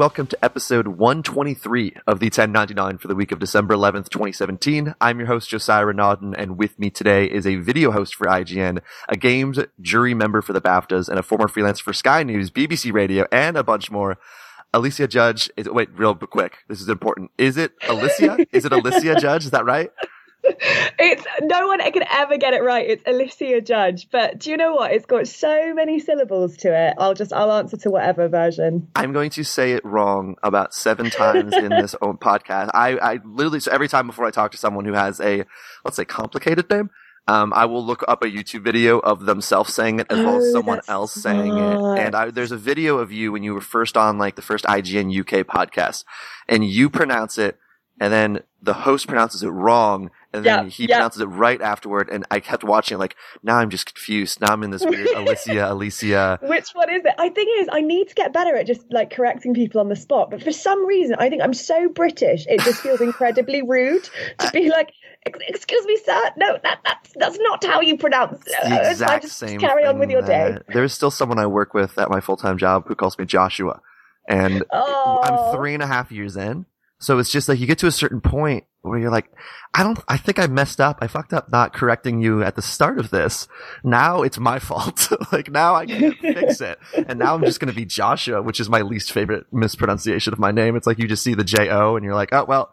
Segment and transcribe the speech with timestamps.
[0.00, 4.94] Welcome to episode 123 of the 1099 for the week of December 11th, 2017.
[4.98, 8.80] I'm your host, Josiah Renaudin, and with me today is a video host for IGN,
[9.10, 12.94] a games jury member for the BAFTAs, and a former freelancer for Sky News, BBC
[12.94, 14.16] Radio, and a bunch more.
[14.72, 16.60] Alysia Judge is, wait, real quick.
[16.66, 17.30] This is important.
[17.36, 18.46] Is it Alysia?
[18.52, 19.44] is it Alysia Judge?
[19.44, 19.90] Is that right?
[20.42, 22.88] It's no one can ever get it right.
[22.88, 24.92] It's Alysia Judge, but do you know what?
[24.92, 26.94] It's got so many syllables to it.
[26.98, 28.88] I'll just I'll answer to whatever version.
[28.94, 32.70] I'm going to say it wrong about seven times in this own podcast.
[32.74, 35.44] I, I literally so every time before I talk to someone who has a
[35.84, 36.90] let's say complicated name,
[37.28, 40.44] um, I will look up a YouTube video of themselves saying it as well as
[40.48, 41.80] Oh, someone else saying it.
[41.98, 44.64] And I, there's a video of you when you were first on like the first
[44.64, 46.04] IGN UK podcast,
[46.48, 47.58] and you pronounce it,
[48.00, 50.96] and then the host pronounces it wrong, and then Yeah, he yeah.
[50.96, 52.08] pronounces it right afterward.
[52.10, 54.40] And I kept watching, like now I'm just confused.
[54.40, 56.40] Now I'm in this weird Alysia, Alysia.
[56.48, 57.14] Which one is it?
[57.18, 57.68] I think it is.
[57.70, 60.30] I need to get better at just like correcting people on the spot.
[60.30, 62.46] But for some reason, I think I'm so British.
[62.48, 64.92] It just feels incredibly rude to be like,
[65.24, 66.20] "Excuse me, sir.
[66.36, 69.58] No, that, that's that's not how you pronounce." it." the exact just same.
[69.60, 70.58] Carry on with your day.
[70.68, 73.80] There's still someone I work with at my full time job who calls me Joshua,
[74.28, 76.66] and Oh, I'm three and a half years in.
[77.00, 79.30] So it's just like you get to a certain point where you're like,
[79.74, 80.98] I don't, I think I messed up.
[81.00, 83.48] I fucked up not correcting you at the start of this.
[83.82, 85.10] Now it's my fault.
[85.32, 86.78] like now I can't fix it.
[87.08, 90.38] And now I'm just going to be Joshua, which is my least favorite mispronunciation of
[90.38, 90.76] my name.
[90.76, 92.72] It's like you just see the J O and you're like, oh, well,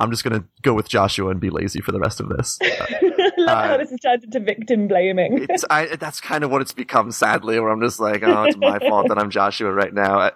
[0.00, 2.58] I'm just going to go with Joshua and be lazy for the rest of this.
[2.62, 5.46] I love uh, how this has turned into victim blaming.
[5.50, 8.56] it's I that's kind of what it's become sadly where I'm just like oh it's
[8.56, 10.30] my fault that I'm Joshua right now Uh,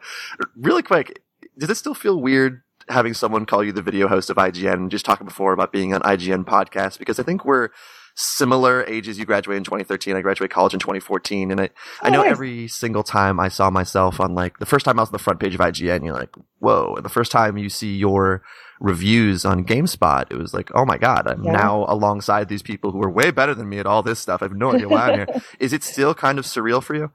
[0.55, 1.21] really quick
[1.59, 4.91] does it still feel weird having someone call you the video host of IGN and
[4.91, 7.69] just talking before about being on IGN podcast because I think we're
[8.17, 11.71] similar ages you graduated in 2013 I graduated college in 2014 and I
[12.03, 12.33] I Oh, know nice.
[12.33, 15.19] every single time I saw myself on like the first time I was on the
[15.21, 18.43] front page of IGN you're like whoa and the first time you see your
[18.81, 21.53] reviews on GameSpot, it was like, oh my god, I'm Yeah.
[21.53, 24.41] now alongside these people who are way better than me at all this stuff.
[24.41, 25.43] I have no idea why I'm here.
[25.61, 27.13] Is it still kind of surreal for you?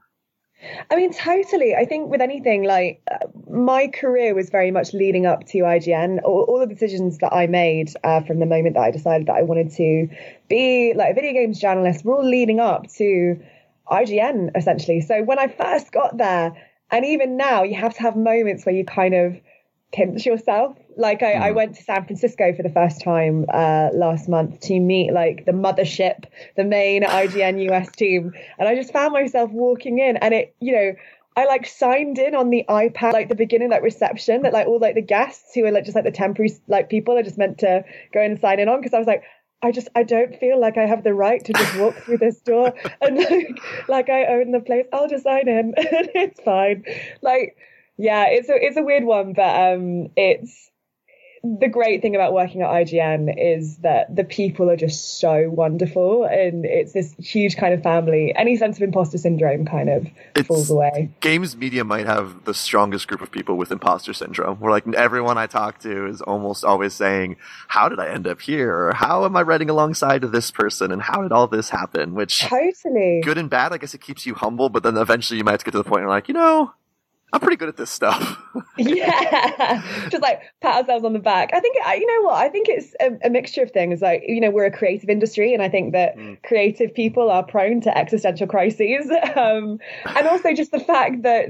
[0.90, 1.74] I mean, totally.
[1.74, 6.22] I think with anything, like uh, my career was very much leading up to IGN.
[6.24, 9.36] All, all the decisions that I made uh, from the moment that I decided that
[9.36, 10.08] I wanted to
[10.48, 13.40] be like a video games journalist were all leading up to
[13.90, 15.00] IGN, essentially.
[15.00, 16.54] So when I first got there,
[16.90, 19.40] and even now, you have to have moments where you kind of
[19.92, 20.76] pinch yourself.
[20.96, 24.80] Like I, I went to San Francisco for the first time uh, last month to
[24.80, 26.24] meet like the mothership,
[26.56, 30.72] the main IGN US team, and I just found myself walking in, and it, you
[30.72, 30.92] know.
[31.38, 34.78] I like signed in on the iPad, like the beginning, like reception that like all
[34.78, 37.58] like the guests who are like just like the temporary like people are just meant
[37.58, 39.22] to go in and sign in on because I was like,
[39.62, 42.40] I just I don't feel like I have the right to just walk through this
[42.40, 44.86] door and like like I own the place.
[44.92, 46.84] I'll just sign in and it's fine.
[47.20, 47.56] Like
[47.96, 50.70] yeah, it's a it's a weird one, but um it's
[51.44, 56.24] the great thing about working at IGN is that the people are just so wonderful
[56.24, 58.34] and it's this huge kind of family.
[58.34, 61.10] Any sense of imposter syndrome kind of It's- falls away.
[61.20, 64.56] Games media might have the strongest group of people with imposter syndrome.
[64.58, 67.36] Where like everyone I talk to is almost always saying,
[67.68, 70.90] "How did I end up here?" or "How am I writing alongside of this person?"
[70.90, 73.20] and "How did all this happen?" Which Totally.
[73.22, 73.72] good and bad.
[73.72, 75.92] I guess it keeps you humble, but then eventually you might get to the point
[75.92, 76.72] where you're like, you know,
[77.32, 78.38] I'm pretty good at this stuff.
[78.78, 82.68] yeah just like pat ourselves on the back i think you know what i think
[82.68, 85.68] it's a, a mixture of things like you know we're a creative industry and i
[85.68, 86.42] think that Mm.
[86.42, 91.48] creative people are prone to existential crises um and also just the fact that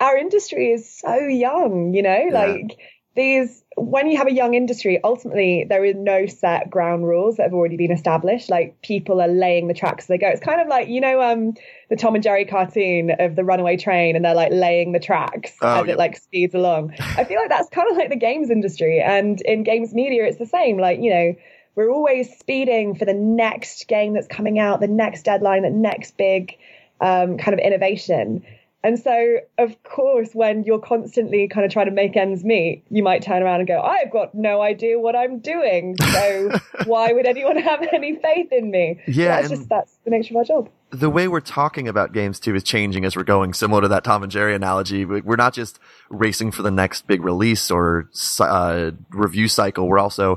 [0.00, 2.34] our industry is so young you know Yeah.
[2.46, 2.78] like
[3.16, 7.44] these when you have a young industry ultimately there is no set ground rules that
[7.44, 8.48] have already been established.
[8.50, 10.28] Like people are laying the tracks as they go.
[10.28, 11.54] It's kind of like you know um
[11.90, 15.52] the tom and jerry cartoon of the runaway train and they're like laying the tracks
[15.62, 15.94] Oh, as yep.
[15.94, 16.94] it like speeds along.
[17.00, 19.00] I feel like that's kind of like the games industry.
[19.00, 20.78] And in games media it's the same.
[20.78, 21.34] Like you know
[21.74, 26.16] we're always speeding for the next game that's coming out the next deadline the next
[26.16, 26.56] big
[27.00, 28.44] um, kind of innovation
[28.84, 33.02] and so, of course, when you're constantly kind of trying to make ends meet, you
[33.02, 35.96] might turn around and go, I've got no idea what I'm doing.
[36.00, 36.50] So
[36.86, 39.00] why would anyone have any faith in me?
[39.08, 40.70] Yeah, That's just, that's the nature of our job.
[40.90, 43.52] The way we're talking about games too is changing as we're going.
[43.52, 47.06] Similar to that Tom and Jerry analogy, We- we're not just racing for the next
[47.06, 48.08] big release or
[48.40, 49.86] uh, review cycle.
[49.86, 50.30] We're also,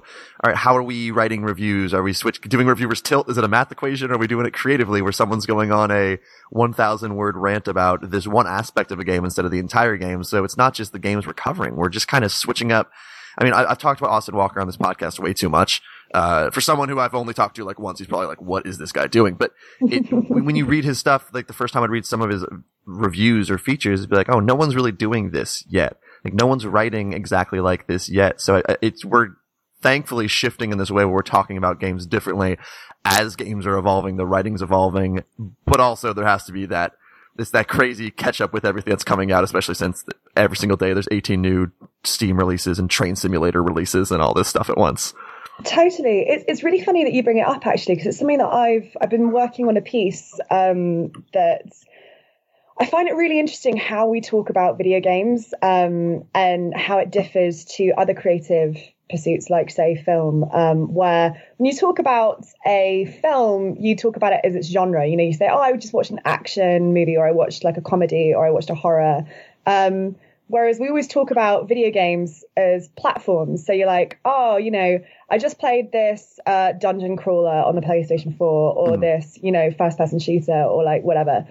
[0.44, 1.94] all right, how are we writing reviews?
[1.94, 3.30] Are we switch doing reviewers tilt?
[3.30, 4.12] Is it a math equation?
[4.12, 6.18] Or are we doing it creatively where someone's going on a
[6.50, 10.24] 1,000 word rant about this one aspect of a game instead of the entire game?
[10.26, 11.78] So it's not just the games we're covering.
[11.78, 12.92] We're just kind of switching up.
[13.38, 15.82] I mean, I, I've talked about Austin Walker on this podcast way too much.
[16.14, 18.78] Uh, for someone who I've only talked to like once, he's probably like, "What is
[18.78, 21.90] this guy doing?" But it, when you read his stuff, like the first time I'd
[21.90, 22.46] read some of his
[22.86, 26.46] reviews or features, it'd be like, "Oh, no one's really doing this yet." Like no
[26.46, 28.42] one's writing exactly like this yet.
[28.42, 29.30] So it's, we're
[29.82, 32.58] thankfully shifting in this way where we're talking about games differently
[33.04, 35.24] as games are evolving, the writing's evolving,
[35.66, 36.94] but also there has to be that
[37.40, 40.06] it's that crazy catch up with everything that's coming out, especially since
[40.36, 41.72] every single day there's 18 new
[42.04, 45.14] Steam releases and train simulator releases and all this stuff at once.
[45.64, 48.52] Totally, it's it's really funny that you bring it up actually because it's something that
[48.52, 51.66] I've I've been working on a piece um, that
[52.80, 57.12] I find it really interesting how we talk about video games um, and how it
[57.12, 58.76] differs to other creative
[59.10, 64.34] pursuits like say film um, where when you talk about a film you talk about
[64.34, 65.06] it as its genre.
[65.06, 67.78] You know you say oh i just watched an action movie or i watched like
[67.78, 69.26] a comedy or i watched a horror.
[69.68, 70.16] Um,
[70.52, 75.00] whereas we always talk about video games as platforms so you're like oh you know
[75.30, 79.02] i just played this uh, dungeon crawler on the playstation 4 or mm.
[79.02, 81.48] this you know first person shooter or like whatever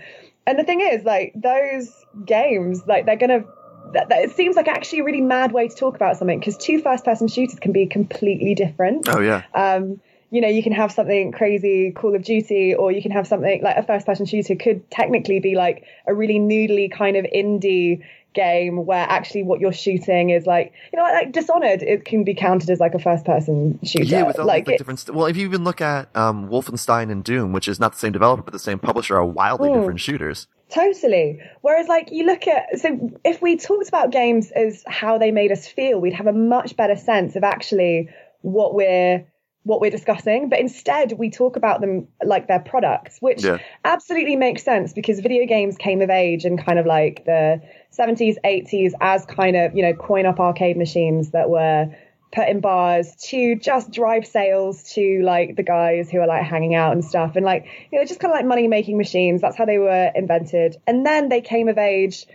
[0.46, 1.90] and the thing is like those
[2.24, 3.44] games like they're gonna
[3.92, 6.56] that, that, it seems like actually a really mad way to talk about something because
[6.56, 9.08] two first person shooters can be completely different.
[9.08, 9.42] Oh yeah.
[9.54, 10.00] Um,
[10.30, 13.62] you know, you can have something crazy, Call of Duty, or you can have something
[13.62, 18.04] like a first person shooter could technically be like a really noodly kind of indie
[18.34, 22.34] game where actually what you're shooting is like you know like Dishonored it can be
[22.34, 25.26] counted as like a first person shooter yeah with all like the different st- well
[25.26, 28.42] if you even look at um, Wolfenstein and Doom which is not the same developer
[28.42, 29.74] but the same publisher are wildly mm.
[29.74, 31.40] different shooters Totally.
[31.62, 35.50] Whereas, like, you look at, so if we talked about games as how they made
[35.50, 38.08] us feel, we'd have a much better sense of actually
[38.42, 39.26] what we're
[39.62, 43.58] what we're discussing but instead we talk about them like they're products which yeah.
[43.84, 47.60] absolutely makes sense because video games came of age in kind of like the
[47.96, 51.94] 70s 80s as kind of you know coin-op arcade machines that were
[52.32, 56.74] put in bars to just drive sales to like the guys who are like hanging
[56.74, 57.34] out and stuff.
[57.34, 59.40] And like you know just kind of like money making machines.
[59.40, 60.76] That's how they were invented.
[60.86, 62.26] And then they came of age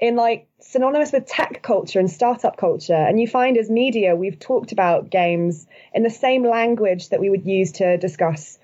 [0.00, 2.94] in like synonymous with tech culture and startup culture.
[2.94, 7.30] And you find as media we've talked about games in the same language that we
[7.30, 8.57] would use to discuss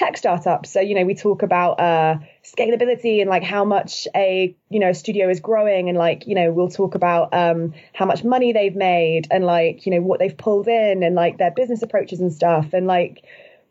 [0.00, 0.72] tech startups.
[0.72, 4.94] So, you know, we talk about uh, scalability and like how much a, you know,
[4.94, 8.74] studio is growing and like, you know, we'll talk about um, how much money they've
[8.74, 12.32] made and like, you know, what they've pulled in and like their business approaches and
[12.32, 12.72] stuff.
[12.72, 13.26] And like,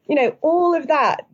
[0.08, 1.26] you know, all of that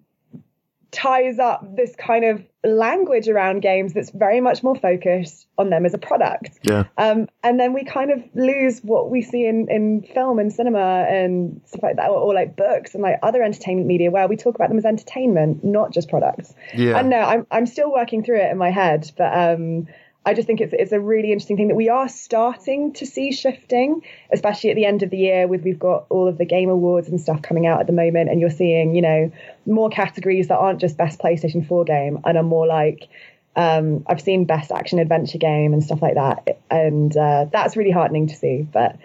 [0.96, 5.86] ties up this kind of language around games that's very much more focused on them
[5.86, 6.58] as a product.
[6.64, 6.86] Yeah.
[6.98, 11.06] Um, and then we kind of lose what we see in, in film and cinema
[11.10, 14.38] and stuff like that, or, or, like books and like other entertainment media where we
[14.38, 16.56] talk about them as entertainment, not just products.
[16.74, 16.98] Yeah.
[16.98, 19.88] And no, I'm, I'm still working through it in my head, but, um,
[20.26, 23.32] I just think it's it's a really interesting thing that we are starting to see
[23.32, 24.02] shifting,
[24.32, 27.08] especially at the end of the year with we've got all of the game awards
[27.08, 29.32] and stuff coming out at the moment, and you're seeing you know
[29.66, 33.08] more categories that aren't just best PlayStation 4 game and are more like
[33.56, 37.92] um, I've seen best action adventure game and stuff like that, and uh, that's really
[37.92, 38.68] heartening to see.
[38.72, 38.98] But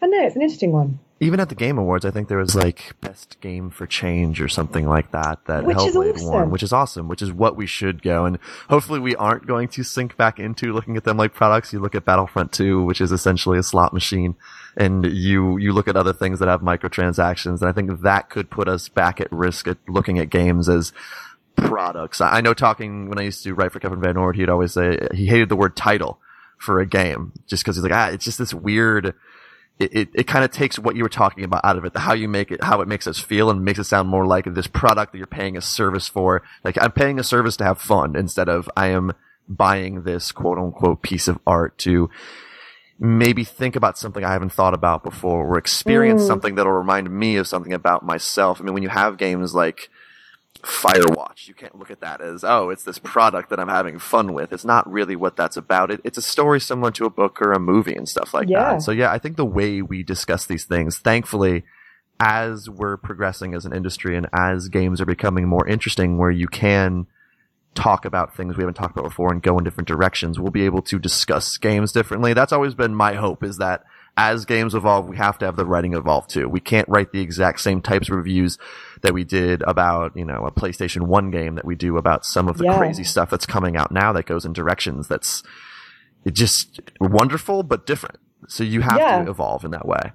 [0.00, 2.54] I know it's an interesting one even at the Game Awards, I think there was
[2.54, 6.28] like best game for change or something like that that which Hellblade awesome.
[6.28, 8.24] won, which is awesome, which is what we should go.
[8.24, 11.72] And hopefully we aren't going to sink back into looking at them like products.
[11.72, 14.36] You look at Battlefront 2, which is essentially a slot machine,
[14.76, 17.60] and you, you look at other things that have microtransactions.
[17.60, 20.92] And I think that could put us back at risk at looking at games as
[21.56, 22.20] products.
[22.20, 25.26] I know talking when I used to write for Kevin VanOrd, he'd always say he
[25.26, 26.20] hated the word title
[26.58, 29.14] for a game just because he's like, ah, it's just this weird,
[29.78, 32.00] it, it, it kind of takes what you were talking about out of it, the
[32.00, 34.44] how you make it, how it makes us feel and makes it sound more like
[34.52, 36.42] this product that you're paying a service for.
[36.64, 39.12] Like I'm paying a service to have fun instead of I am
[39.48, 42.10] buying this quote unquote piece of art to
[42.98, 46.26] maybe think about something I haven't thought about before or experience mm.
[46.26, 48.60] something that'll remind me of something about myself.
[48.60, 49.88] I mean, when you have games like,
[50.62, 51.48] Firewatch.
[51.48, 54.52] You can't look at that as, oh, it's this product that I'm having fun with.
[54.52, 55.90] It's not really what that's about.
[55.90, 58.72] It, it's a story similar to a book or a movie and stuff like yeah.
[58.72, 58.82] that.
[58.82, 61.64] So yeah, I think the way we discuss these things, thankfully,
[62.20, 66.48] as we're progressing as an industry and as games are becoming more interesting where you
[66.48, 67.06] can
[67.74, 70.64] talk about things we haven't talked about before and go in different directions, we'll be
[70.64, 72.32] able to discuss games differently.
[72.32, 73.84] That's always been my hope is that
[74.16, 76.48] as games evolve, we have to have the writing evolve too.
[76.48, 78.58] We can't write the exact same types of reviews
[79.02, 82.48] that we did about, you know, a PlayStation 1 game that we do about some
[82.48, 82.78] of the yeah.
[82.78, 85.42] crazy stuff that's coming out now that goes in directions that's
[86.32, 88.18] just wonderful but different.
[88.48, 89.24] So you have yeah.
[89.24, 90.12] to evolve in that way.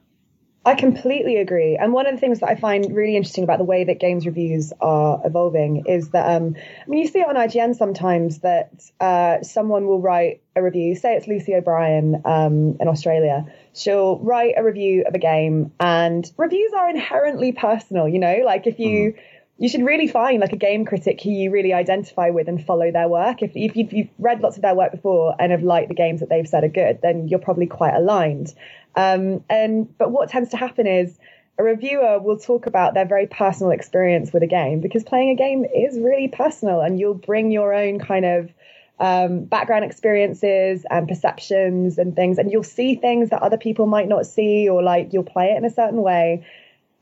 [0.65, 1.75] I completely agree.
[1.75, 4.25] And one of the things that I find really interesting about the way that games
[4.25, 8.71] reviews are evolving is that, um, I mean, you see it on IGN sometimes that
[9.01, 13.45] uh, someone will write a review, say it's Lucy O'Brien um, in Australia.
[13.73, 18.41] She'll write a review of a game, and reviews are inherently personal, you know?
[18.45, 19.13] Like if you.
[19.13, 19.19] Mm
[19.57, 22.91] you should really find like a game critic who you really identify with and follow
[22.91, 23.41] their work.
[23.43, 26.29] If, if you've, read lots of their work before and have liked the games that
[26.29, 28.53] they've said are good, then you're probably quite aligned.
[28.95, 31.17] Um, and but what tends to happen is
[31.57, 35.35] a reviewer will talk about their very personal experience with a game because playing a
[35.35, 38.51] game is really personal, and you'll bring your own kind of
[38.99, 44.07] um, background experiences and perceptions and things, and you'll see things that other people might
[44.07, 46.45] not see, or like you'll play it in a certain way.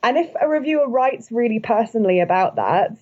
[0.03, 2.97] And if a reviewer writes really personally about that,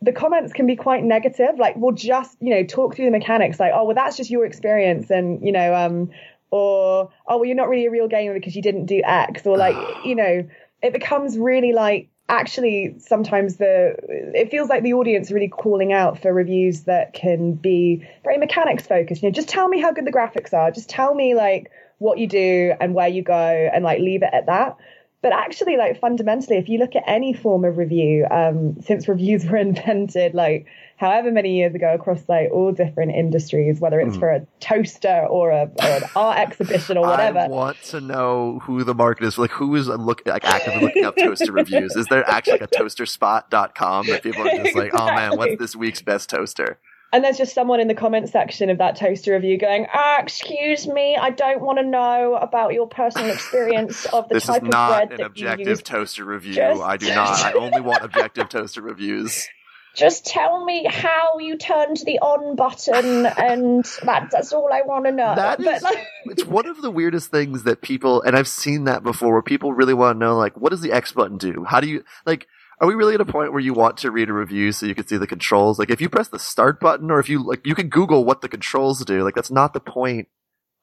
[0.00, 1.58] the comments can be quite negative.
[1.58, 4.44] Like, we'll just, you know, talk through the mechanics, like, oh, well, that's just your
[4.44, 6.10] experience, and you know, um,
[6.50, 9.56] or oh, well, you're not really a real gamer because you didn't do X, or
[9.56, 10.48] like, you know,
[10.82, 13.94] it becomes really like actually sometimes the
[14.34, 18.86] it feels like the audience really calling out for reviews that can be very mechanics
[18.86, 21.70] focused you know just tell me how good the graphics are just tell me like
[21.98, 24.78] what you do and where you go and like leave it at that
[25.24, 29.42] but actually like fundamentally if you look at any form of review um, since reviews
[29.46, 30.66] were invented like
[30.98, 34.20] however many years ago across like all different industries whether it's mm.
[34.20, 38.60] for a toaster or, a, or an art exhibition or whatever i want to know
[38.64, 42.06] who the market is like who is look, like actively looking up toaster reviews is
[42.06, 45.00] there actually like a toasterspot.com that people are just like exactly.
[45.00, 46.78] oh man what's this week's best toaster
[47.14, 50.88] and there's just someone in the comment section of that toaster review going, ah, excuse
[50.88, 55.10] me, I don't want to know about your personal experience of the type of bread
[55.10, 55.18] that you use.
[55.18, 56.54] This is not an objective toaster review.
[56.54, 57.44] Just, I do not.
[57.44, 59.46] I only want objective toaster reviews.
[59.94, 65.04] Just tell me how you turned the on button, and that, that's all I want
[65.04, 65.36] to know.
[65.36, 69.04] That is, like, it's one of the weirdest things that people, and I've seen that
[69.04, 71.62] before, where people really want to know, like, what does the X button do?
[71.62, 72.48] How do you, like,
[72.80, 74.94] are we really at a point where you want to read a review so you
[74.94, 75.78] can see the controls?
[75.78, 78.40] Like if you press the start button or if you like you can Google what
[78.40, 79.22] the controls do.
[79.22, 80.28] Like that's not the point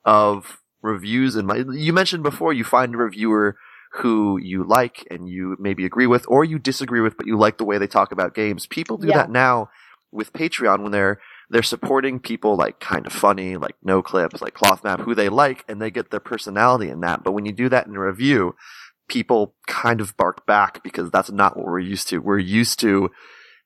[0.05, 3.55] of reviews in my you mentioned before you find a reviewer
[3.93, 7.57] who you like and you maybe agree with or you disagree with but you like
[7.57, 8.65] the way they talk about games.
[8.65, 9.17] People do yeah.
[9.17, 9.69] that now
[10.11, 11.19] with Patreon when they're
[11.49, 15.27] they're supporting people like kind of funny, like no clips, like cloth map, who they
[15.27, 17.23] like, and they get their personality in that.
[17.23, 18.55] But when you do that in a review,
[19.07, 22.19] people kind of bark back because that's not what we're used to.
[22.19, 23.11] We're used to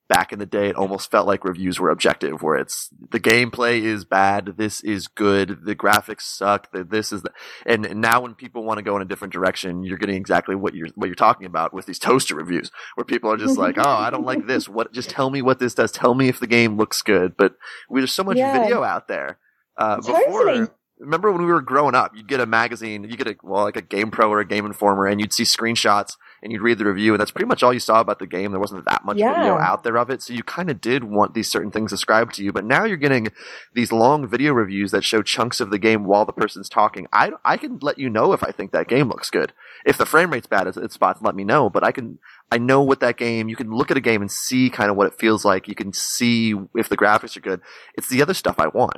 [0.07, 3.81] back in the day, it almost felt like reviews were objective, where it's the gameplay
[3.81, 7.31] is bad, this is good, the graphics suck, the, this is the,
[7.65, 10.55] and, and now when people want to go in a different direction, you're getting exactly
[10.55, 13.77] what you're what you're talking about with these toaster reviews, where people are just like,
[13.77, 14.69] oh, I don't like this.
[14.69, 14.93] What?
[14.93, 15.91] Just tell me what this does.
[15.91, 17.35] Tell me if the game looks good.
[17.37, 17.55] But
[17.89, 18.59] there's so much yeah.
[18.59, 19.39] video out there.
[19.77, 20.25] Uh, totally.
[20.25, 23.63] before remember when we were growing up, you'd get a magazine, you get a, well,
[23.63, 26.77] like a Game Pro or a Game Informer, and you'd see screenshots and you'd read
[26.77, 28.51] the review, and that's pretty much all you saw about the game.
[28.51, 29.35] There wasn't that much yeah.
[29.35, 32.35] video out there of it, so you kind of did want these certain things described
[32.35, 32.53] to you.
[32.53, 33.29] But now you're getting
[33.73, 37.07] these long video reviews that show chunks of the game while the person's talking.
[37.11, 39.53] I, I can let you know if I think that game looks good.
[39.85, 41.69] If the frame rate's bad at spots, let me know.
[41.69, 42.19] But I can,
[42.51, 44.97] I know what that game, you can look at a game and see kind of
[44.97, 45.67] what it feels like.
[45.67, 47.61] You can see if the graphics are good.
[47.95, 48.97] It's the other stuff I want.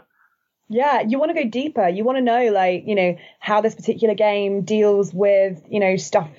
[0.69, 1.88] Yeah, you want to go deeper.
[1.88, 5.95] You want to know, like, you know, how this particular game deals with, you know,
[5.95, 6.29] stuff,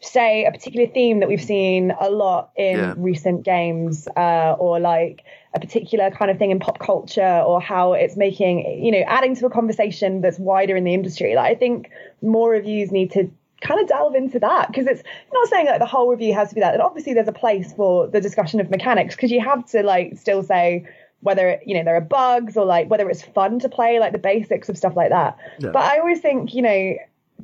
[0.00, 2.94] say, a particular theme that we've seen a lot in yeah.
[2.96, 5.22] recent games, uh, or like
[5.54, 9.36] a particular kind of thing in pop culture, or how it's making, you know, adding
[9.36, 11.34] to a conversation that's wider in the industry.
[11.34, 11.90] Like, I think
[12.22, 15.86] more reviews need to kind of delve into that because it's not saying that the
[15.86, 16.74] whole review has to be that.
[16.74, 20.18] And obviously, there's a place for the discussion of mechanics because you have to, like,
[20.18, 20.86] still say,
[21.24, 24.18] whether you know there are bugs or like whether it's fun to play like the
[24.18, 25.70] basics of stuff like that yeah.
[25.70, 26.94] but i always think you know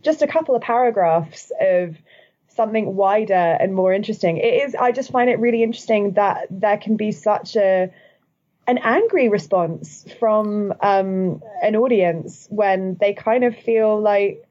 [0.02, 1.96] just a couple of paragraphs of
[2.48, 6.76] something wider and more interesting it is i just find it really interesting that there
[6.76, 7.90] can be such a
[8.66, 14.46] an angry response from um, an audience when they kind of feel like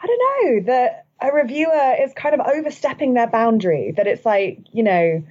[0.00, 4.60] i don't know that a reviewer is kind of overstepping their boundary that it's like
[4.70, 5.22] you know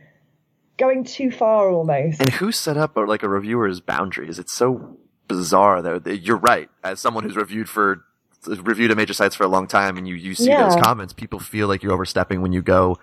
[0.79, 2.21] going too far almost.
[2.21, 4.39] And who set up uh, like a reviewer's boundaries?
[4.39, 6.01] It's so bizarre though.
[6.05, 6.69] You're right.
[6.83, 8.03] As someone who's reviewed for
[8.47, 10.69] reviewed at major sites for a long time and you, you see yeah.
[10.69, 12.97] those comments, people feel like you're overstepping when you go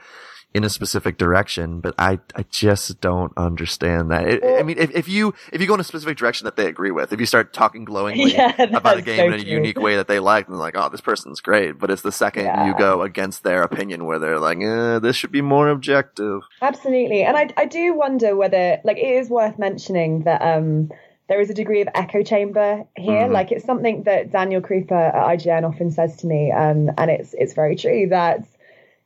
[0.56, 4.26] in a specific direction, but I, I just don't understand that.
[4.26, 6.64] It, I mean, if, if you, if you go in a specific direction that they
[6.66, 9.52] agree with, if you start talking glowingly yeah, about a game so in a true.
[9.52, 11.78] unique way that they like, and like, oh, this person's great.
[11.78, 12.68] But it's the second yeah.
[12.68, 16.40] you go against their opinion where they're like, eh, this should be more objective.
[16.62, 17.22] Absolutely.
[17.22, 20.90] And I, I do wonder whether, like, it is worth mentioning that, um,
[21.28, 23.25] there is a degree of echo chamber here.
[23.25, 23.32] Mm-hmm.
[23.32, 27.34] Like it's something that Daniel Krupa at IGN often says to me, um, and it's
[27.34, 28.46] it's very true that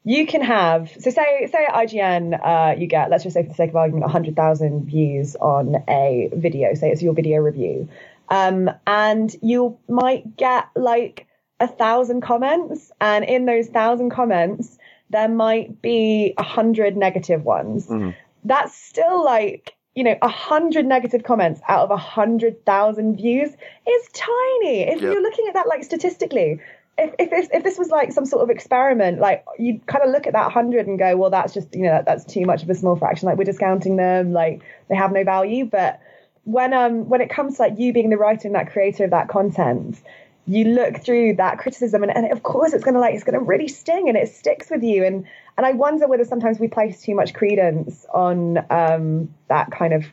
[0.05, 3.49] you can have so say say at IGN uh, you get let's just say for
[3.49, 7.89] the sake of argument 100,000 views on a video say it's your video review
[8.29, 11.27] um, and you might get like
[11.59, 14.79] a thousand comments and in those thousand comments
[15.11, 18.11] there might be a hundred negative ones mm-hmm.
[18.45, 23.51] that's still like you know, a hundred negative comments out of a hundred thousand views
[23.51, 24.83] is tiny.
[24.83, 25.03] If yep.
[25.03, 26.61] you're looking at that like statistically,
[27.01, 30.11] if if this, if this was like some sort of experiment, like you kind of
[30.11, 32.63] look at that hundred and go, well, that's just you know that, that's too much
[32.63, 33.27] of a small fraction.
[33.27, 35.65] Like we're discounting them, like they have no value.
[35.65, 36.01] But
[36.45, 39.11] when um when it comes to like you being the writer and that creator of
[39.11, 40.01] that content,
[40.47, 43.69] you look through that criticism and, and of course it's gonna like it's gonna really
[43.69, 45.27] sting and it sticks with you and
[45.57, 50.07] and I wonder whether sometimes we place too much credence on um, that kind of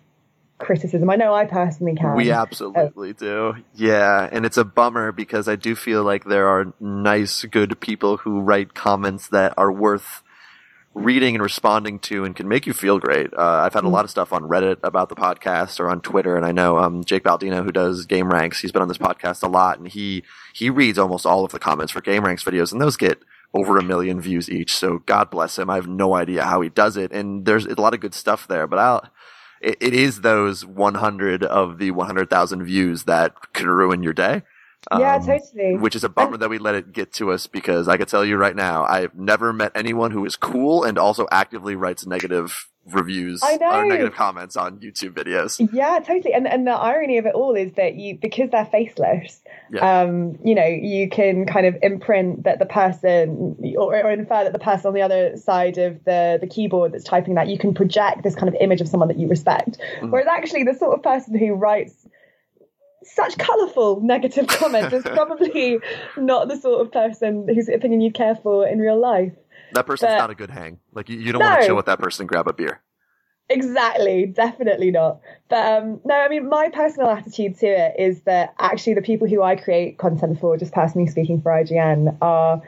[0.58, 1.10] criticism.
[1.10, 2.16] I know I personally can.
[2.16, 3.56] We absolutely do.
[3.76, 4.28] Yeah.
[4.32, 8.42] And it's a bummer because I do feel like there are nice, good people who
[8.42, 10.24] write comments that are worth
[10.96, 13.32] reading and responding to and can make you feel great.
[13.32, 13.92] Uh, I've had a mm.
[13.92, 16.36] lot of stuff on Reddit about the podcast or on Twitter.
[16.36, 19.48] And I know, um, Jake Baldino, who does Gameranx, he's been on this podcast a
[19.48, 20.24] lot and he,
[20.54, 23.22] he reads almost all of the comments for Gameranx videos and those get
[23.54, 24.76] over a million views each.
[24.76, 25.70] So God bless him.
[25.70, 27.12] I have no idea how he does it.
[27.12, 29.10] And there's a lot of good stuff there, but I'll,
[29.62, 34.44] it, it is those 100 of the 100,000 views that can ruin your day.
[34.92, 35.78] Yeah, um, totally.
[35.78, 38.08] Which is a bummer and, that we let it get to us because I can
[38.08, 42.06] tell you right now, I've never met anyone who is cool and also actively writes
[42.06, 45.68] negative reviews or negative comments on YouTube videos.
[45.74, 46.34] Yeah, totally.
[46.34, 49.42] And and the irony of it all is that you because they're faceless,
[49.72, 50.02] yeah.
[50.02, 54.54] um, you know, you can kind of imprint that the person or, or, infer that
[54.54, 57.74] the person on the other side of the the keyboard that's typing that you can
[57.74, 59.78] project this kind of image of someone that you respect.
[60.02, 60.12] Mm.
[60.12, 62.08] Whereas actually the sort of person who writes
[63.04, 65.80] such colourful negative comments is probably
[66.18, 69.34] not the sort of person whose opinion you care for in real life.
[69.74, 70.80] That person's but, not a good hang.
[70.94, 72.82] Like you, you don't no, want to chill with that person and grab a beer.
[73.50, 75.22] Exactly, definitely not.
[75.50, 79.28] But um, no, I mean, my personal attitude to it is that actually the people
[79.28, 82.62] who I create content for, just personally speaking for IGN, are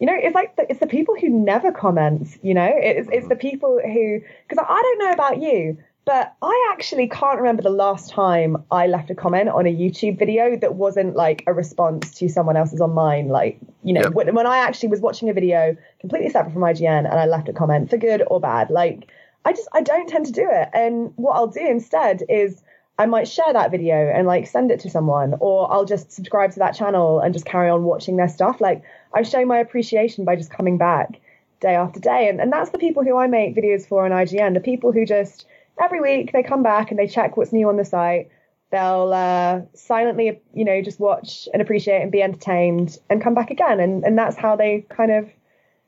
[0.00, 2.36] you know, it's like the, it's the people who never comment.
[2.42, 6.70] You know, it's it's the people who because I don't know about you, but I
[6.72, 10.74] actually can't remember the last time I left a comment on a YouTube video that
[10.74, 13.28] wasn't like a response to someone else's on mine.
[13.28, 17.10] Like, you know, when, when I actually was watching a video completely separate from IGN
[17.10, 19.08] and I left a comment for good or bad, like,
[19.46, 20.68] I just, I don't tend to do it.
[20.74, 22.62] And what I'll do instead is
[22.98, 26.52] I might share that video and like send it to someone, or I'll just subscribe
[26.52, 28.60] to that channel and just carry on watching their stuff.
[28.60, 28.82] Like,
[29.14, 31.20] I show my appreciation by just coming back
[31.60, 32.28] day after day.
[32.28, 35.06] And, and that's the people who I make videos for on IGN, the people who
[35.06, 35.46] just,
[35.82, 38.30] every week they come back and they check what's new on the site.
[38.70, 43.50] They'll uh, silently, you know, just watch and appreciate and be entertained and come back
[43.50, 43.78] again.
[43.78, 45.28] And, and that's how they kind of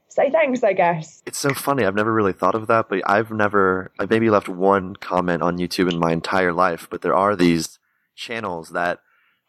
[0.09, 1.23] say thanks, I guess.
[1.27, 1.85] It's so funny.
[1.85, 5.59] I've never really thought of that, but I've never, I've maybe left one comment on
[5.59, 7.79] YouTube in my entire life, but there are these
[8.15, 9.01] channels that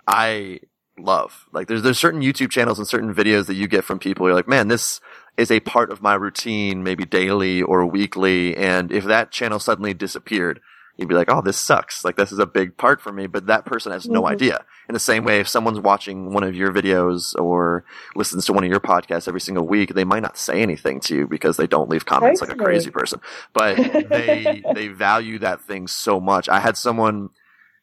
[0.08, 0.62] I
[0.98, 1.46] love.
[1.52, 4.28] Like there's, there's certain YouTube channels and certain videos that you get from people.
[4.28, 5.00] You're like, man, this,
[5.38, 8.58] is a part of my routine, maybe daily or weekly.
[8.58, 10.60] And if that channel suddenly disappeared,
[10.98, 12.04] you'd be like, oh, this sucks.
[12.04, 14.34] Like this is a big part for me, but that person has no mm-hmm.
[14.34, 14.66] idea.
[14.90, 18.64] In the same way, if someone's watching one of your videos or listens to one
[18.64, 21.68] of your podcasts every single week, they might not say anything to you because they
[21.68, 23.22] don't leave comments like a crazy person,
[23.54, 23.76] but
[24.10, 26.50] they, they value that thing so much.
[26.50, 27.30] I had someone,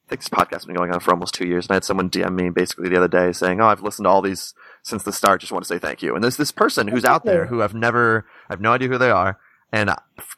[0.07, 1.85] I think this podcast has been going on for almost two years and I had
[1.85, 5.03] someone DM me basically the other day saying, oh, I've listened to all these since
[5.03, 5.41] the start.
[5.41, 6.15] Just want to say thank you.
[6.15, 8.99] And there's this person who's out there who I've never, I have no idea who
[8.99, 9.39] they are.
[9.73, 9.91] And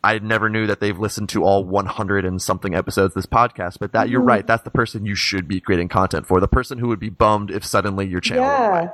[0.02, 3.78] I never knew that they've listened to all 100 and something episodes of this podcast.
[3.80, 4.12] But that mm-hmm.
[4.12, 4.46] you're right.
[4.46, 6.40] That's the person you should be creating content for.
[6.40, 8.90] The person who would be bummed if suddenly your channel yeah.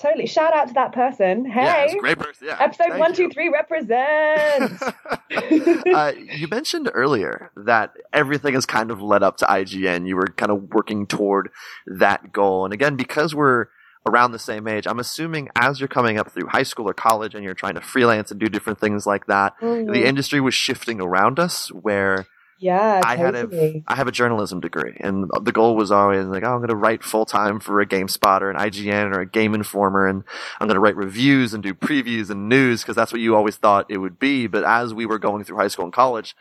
[0.00, 0.26] Totally.
[0.26, 1.44] Shout out to that person.
[1.44, 1.88] Hey.
[1.92, 2.46] Yeah, great person.
[2.46, 2.56] Yeah.
[2.58, 4.82] Episode one, two, three represent.
[5.94, 10.08] uh, you mentioned earlier that everything has kind of led up to IGN.
[10.08, 11.50] You were kind of working toward
[11.86, 12.64] that goal.
[12.64, 13.66] And again, because we're
[14.06, 14.86] around the same age.
[14.86, 17.80] I'm assuming as you're coming up through high school or college and you're trying to
[17.80, 19.92] freelance and do different things like that, mm-hmm.
[19.92, 22.26] the industry was shifting around us where
[22.60, 23.72] yeah, I totally.
[23.72, 26.58] had a I have a journalism degree, and the goal was always like, oh, I'm
[26.58, 30.06] going to write full time for a GameSpot or an IGN or a Game Informer,
[30.06, 30.24] and
[30.60, 33.56] I'm going to write reviews and do previews and news because that's what you always
[33.56, 34.46] thought it would be.
[34.46, 36.36] But as we were going through high school and college,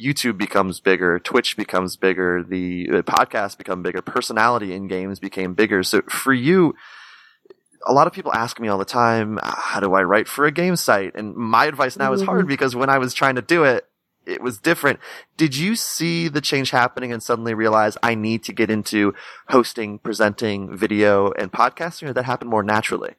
[0.00, 5.54] YouTube becomes bigger, Twitch becomes bigger, the, the podcasts become bigger, personality in games became
[5.54, 5.82] bigger.
[5.82, 6.76] So for you,
[7.84, 10.52] a lot of people ask me all the time, how do I write for a
[10.52, 11.16] game site?
[11.16, 12.14] And my advice now mm-hmm.
[12.14, 12.48] is hard mm-hmm.
[12.48, 13.84] because when I was trying to do it,
[14.26, 14.98] it was different.
[15.36, 19.14] Did you see the change happening and suddenly realize I need to get into
[19.48, 23.14] hosting, presenting, video, and podcasting, or that happened more naturally?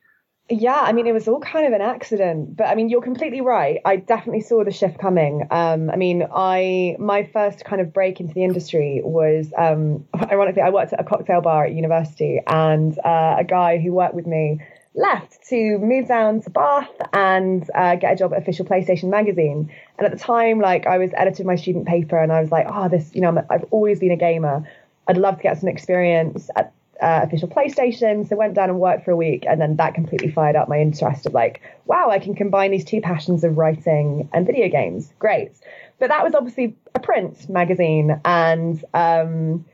[0.49, 3.41] Yeah, I mean, it was all kind of an accident, but I mean, you're completely
[3.41, 3.81] right.
[3.83, 5.45] I definitely saw the shift coming.
[5.51, 10.61] Um, I mean, I my first kind of break into the industry was, um, ironically,
[10.61, 14.25] I worked at a cocktail bar at university, and uh, a guy who worked with
[14.25, 14.61] me
[14.97, 19.71] left to move down to Bath and uh, get a job at Official PlayStation Magazine.
[19.97, 22.65] And at the time, like I was editing my student paper, and I was like,
[22.69, 24.67] oh, this, you know, I've always been a gamer.
[25.07, 28.27] I'd love to get some experience at uh, official PlayStation.
[28.27, 30.79] So went down and worked for a week, and then that completely fired up my
[30.79, 35.13] interest of like, wow, I can combine these two passions of writing and video games.
[35.19, 35.51] Great.
[35.99, 39.65] But that was obviously a print magazine, and um,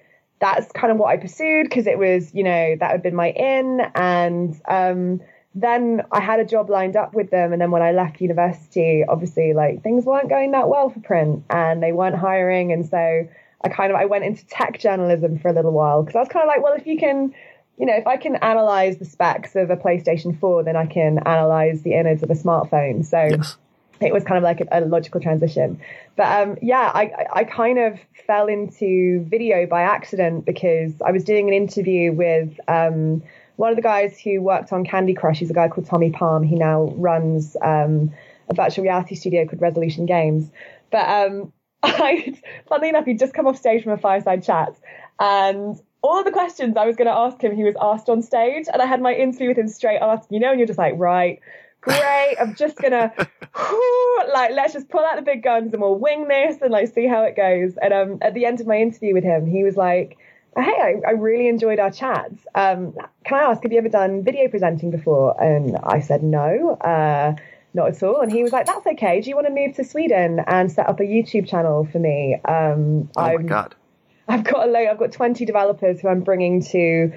[0.43, 3.29] that's kind of what I pursued because it was, you know, that had been my
[3.29, 3.79] in.
[3.95, 5.21] And um,
[5.55, 7.53] then I had a job lined up with them.
[7.53, 11.45] And then when I left university, obviously, like things weren't going that well for print
[11.49, 12.73] and they weren't hiring.
[12.73, 13.25] And so
[13.63, 16.27] I kind of I went into tech journalism for a little while because I was
[16.27, 17.33] kind of like, well, if you can,
[17.77, 21.19] you know, if I can analyze the specs of a PlayStation 4, then I can
[21.19, 23.05] analyze the innards of a smartphone.
[23.05, 23.37] So.
[23.37, 23.57] Yes
[24.01, 25.79] it was kind of like a, a logical transition.
[26.15, 31.23] But um, yeah, I, I kind of fell into video by accident because I was
[31.23, 33.23] doing an interview with um,
[33.55, 35.39] one of the guys who worked on Candy Crush.
[35.39, 36.43] He's a guy called Tommy Palm.
[36.43, 38.11] He now runs um,
[38.49, 40.49] a virtual reality studio called Resolution Games.
[40.91, 41.53] But um,
[41.83, 44.75] I, funnily enough, he'd just come off stage from a fireside chat
[45.19, 48.21] and all of the questions I was going to ask him, he was asked on
[48.21, 50.27] stage, and I had my interview with him straight after.
[50.33, 51.39] You know, and you're just like, right,
[51.83, 52.35] great.
[52.39, 56.27] I'm just gonna whoo, like let's just pull out the big guns and we'll wing
[56.27, 57.77] this and like see how it goes.
[57.81, 60.17] And um, at the end of my interview with him, he was like,
[60.55, 62.45] "Hey, I, I really enjoyed our chats.
[62.55, 62.93] Um,
[63.25, 66.71] can I ask, have you ever done video presenting before?" And I said no.
[66.81, 67.35] Uh,
[67.75, 68.21] not at all.
[68.21, 69.21] And he was like, "That's okay.
[69.21, 72.35] Do you want to move to Sweden and set up a YouTube channel for me?"
[72.45, 73.75] Um, oh my I'm, god!
[74.27, 74.87] I've got a load.
[74.87, 77.11] I've got 20 developers who I'm bringing to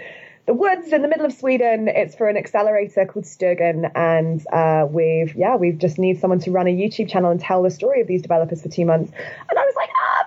[0.46, 1.88] the woods in the middle of Sweden.
[1.88, 6.50] It's for an accelerator called Stugan, and uh, we've yeah we've just need someone to
[6.50, 9.12] run a YouTube channel and tell the story of these developers for two months.
[9.50, 10.26] And I was like, ah,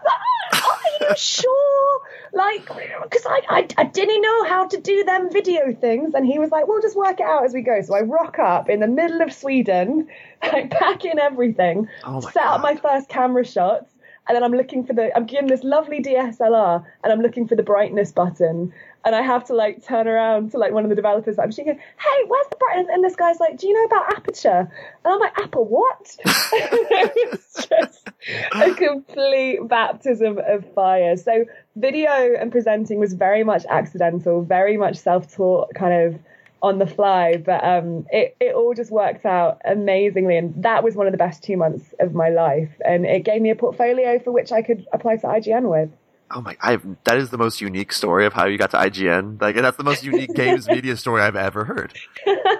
[0.53, 2.01] are you sure?
[2.33, 6.37] Like, because I, I I didn't know how to do them video things, and he
[6.37, 7.81] was like, we'll just work it out as we go.
[7.81, 10.07] So I rock up in the middle of Sweden,
[10.43, 12.55] like pack in everything, oh set God.
[12.55, 13.93] up my first camera shots
[14.29, 17.55] and then I'm looking for the I'm given this lovely DSLR and I'm looking for
[17.55, 18.71] the brightness button
[19.03, 21.51] and I have to like turn around to like one of the developers that I'm
[21.51, 22.87] seeing, hey, where's the brightness?
[22.91, 24.71] And this guy's like, do you know about aperture?
[25.03, 26.15] And I'm like, Apple what?
[26.25, 28.07] it's just
[28.53, 31.17] a complete baptism of fire.
[31.17, 36.19] So video and presenting was very much accidental, very much self-taught kind of
[36.61, 40.37] on the fly, but um, it, it all just worked out amazingly.
[40.37, 42.69] And that was one of the best two months of my life.
[42.85, 45.89] And it gave me a portfolio for which I could apply to IGN with.
[46.31, 46.55] Oh my!
[46.61, 49.41] I that is the most unique story of how you got to IGN.
[49.41, 51.93] Like that's the most unique games media story I've ever heard.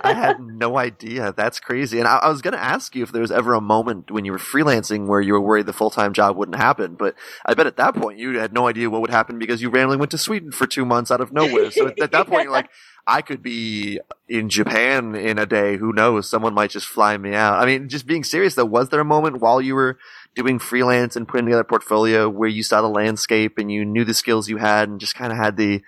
[0.04, 1.34] I had no idea.
[1.36, 2.00] That's crazy.
[2.00, 4.26] And I, I was going to ask you if there was ever a moment when
[4.26, 6.96] you were freelancing where you were worried the full time job wouldn't happen.
[6.96, 9.70] But I bet at that point you had no idea what would happen because you
[9.70, 11.70] randomly went to Sweden for two months out of nowhere.
[11.72, 12.70] So at, at that point, you're like,
[13.08, 15.78] I could be in Japan in a day.
[15.78, 16.30] Who knows?
[16.30, 17.60] Someone might just fly me out.
[17.60, 19.98] I mean, just being serious though, was there a moment while you were
[20.36, 24.06] doing freelance and putting together a portfolio where you saw the landscape and you knew
[24.06, 25.82] the skills you had and just kind of had the,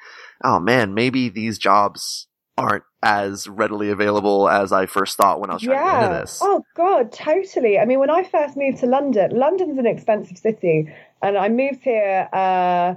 [0.43, 2.27] oh man, maybe these jobs
[2.58, 5.84] aren't as readily available as I first thought when I was trying yeah.
[5.84, 6.39] to get into this.
[6.41, 7.80] Oh god, totally.
[7.80, 10.88] I mean, when I first moved to London, London's an expensive city,
[11.21, 12.95] and I moved here uh,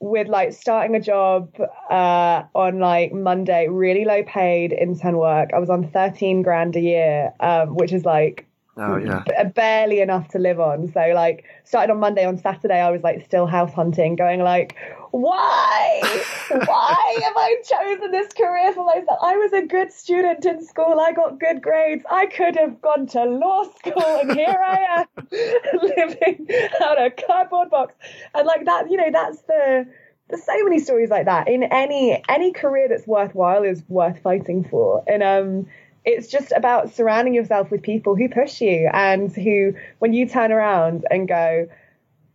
[0.00, 1.54] with like starting a job
[1.90, 5.50] uh, on like Monday, really low paid intern work.
[5.54, 9.24] I was on thirteen grand a year, um, which is like Oh yeah.
[9.54, 10.90] barely enough to live on.
[10.92, 14.76] So like started on Monday on Saturday I was like still house hunting, going like,
[15.10, 16.00] Why?
[16.48, 19.18] Why have I chosen this career for myself?
[19.22, 22.04] I was a good student in school, I got good grades.
[22.10, 25.06] I could have gone to law school and here I am
[25.82, 26.46] living
[26.82, 27.94] out a cardboard box.
[28.34, 29.86] And like that, you know, that's the
[30.28, 34.64] there's so many stories like that in any any career that's worthwhile is worth fighting
[34.64, 35.04] for.
[35.06, 35.66] And um
[36.04, 40.50] it's just about surrounding yourself with people who push you and who, when you turn
[40.50, 41.68] around and go,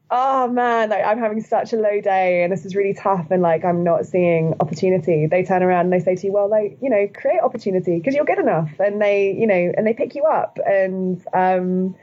[0.10, 3.42] oh man, like I'm having such a low day and this is really tough and
[3.42, 5.28] like I'm not seeing opportunity.
[5.28, 8.16] They turn around and they say to you, well, like, you know, create opportunity because
[8.16, 10.60] you're good enough and they, you know, and they pick you up.
[10.66, 11.96] And, um,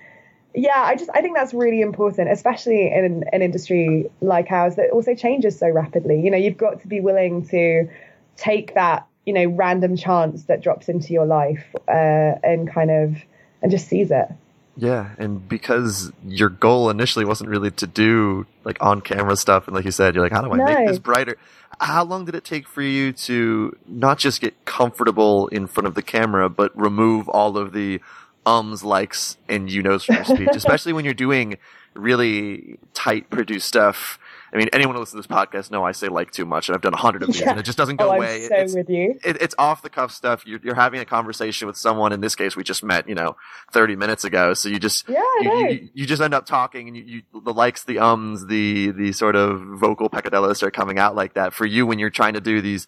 [0.55, 4.91] yeah, I just, I think that's really important, especially in an industry like ours that
[4.91, 6.21] also changes so rapidly.
[6.21, 7.89] You know, you've got to be willing to
[8.37, 13.17] take that you know random chance that drops into your life uh, and kind of
[13.63, 14.29] and just sees it
[14.77, 19.75] yeah and because your goal initially wasn't really to do like on camera stuff and
[19.75, 20.65] like you said you're like how do i no.
[20.65, 21.37] make this brighter
[21.81, 25.95] how long did it take for you to not just get comfortable in front of
[25.95, 28.01] the camera but remove all of the
[28.47, 31.57] ums likes and you knows from your speech especially when you're doing
[31.95, 34.19] really tight produced stuff
[34.55, 36.77] I mean, anyone who listens to this podcast know I say like too much, and
[36.77, 37.51] I've done a hundred of these, Yeah.
[37.51, 38.47] and it just doesn't go oh, away.
[38.47, 39.19] So it's, with you.
[39.25, 40.47] it, it's off the cuff stuff.
[40.47, 42.13] You're, you're having a conversation with someone.
[42.13, 43.37] In this case, we just met, you know,
[43.73, 44.55] 30 minutes ago.
[44.55, 47.53] So you just, Yeah, you, you, you just end up talking and you, you, the
[47.53, 51.67] likes, the ums, the, the sort of vocal peccadillos are coming out like that for
[51.67, 52.87] you when you're trying to do these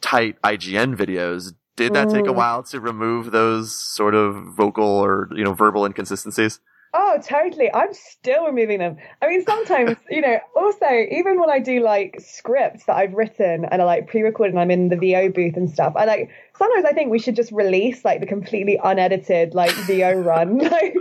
[0.00, 1.54] tight IGN videos.
[1.76, 2.36] Did that take a Mm.
[2.36, 6.60] while to remove those sort of vocal or, you know, verbal inconsistencies?
[6.96, 7.72] Oh, totally.
[7.74, 8.96] I'm still removing them.
[9.20, 13.64] I mean, sometimes, you know, also, even when I do like scripts that I've written
[13.64, 16.30] and are like pre recorded and I'm in the VO booth and stuff, I like,
[16.56, 20.60] sometimes I think we should just release like the completely unedited like VO run.
[20.74, 20.94] Like,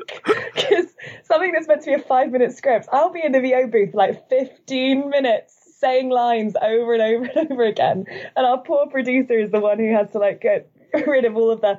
[0.55, 0.85] because
[1.23, 3.91] something that's meant to be a five minute script, I'll be in the VO booth
[3.91, 8.05] for like 15 minutes saying lines over and over and over again.
[8.35, 10.69] And our poor producer is the one who has to like get
[11.07, 11.77] rid of all of the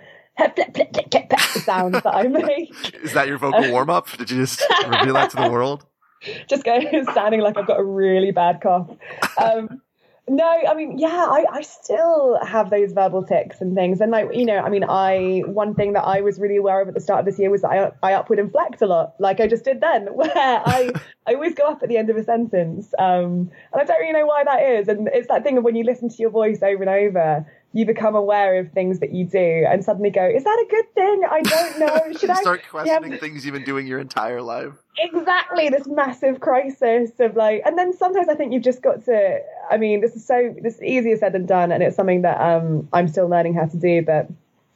[1.65, 2.95] sounds that I make.
[3.03, 4.11] Is that your vocal warm up?
[4.17, 5.87] Did you just reveal that to the world?
[6.49, 6.81] just go
[7.15, 8.91] sounding like I've got a really bad cough.
[9.39, 9.81] Um,
[10.27, 14.01] no, I mean, yeah, I, I still have those verbal tics and things.
[14.01, 16.89] And like, you know, I mean, I, one thing that I was really aware of
[16.89, 19.41] at the start of this year was that I, I upward inflect a lot, like
[19.41, 20.93] I just did then, where I,
[21.27, 22.95] I always go up at the end of a sentence.
[22.99, 24.89] Um, and I don't really know why that is.
[24.89, 27.85] And it's that thing of when you listen to your voice over and over, you
[27.85, 31.23] become aware of things that you do and suddenly go, is that a good thing?
[31.31, 32.13] I don't know.
[32.19, 32.71] Should I start Yeah.
[32.71, 34.75] questioning things you've been doing your entire life.
[34.97, 39.41] exactly this massive crisis of like and then sometimes i think you've just got to
[39.69, 42.41] i mean this is so this is easier said than done and it's something that
[42.41, 44.29] um i'm still learning how to do but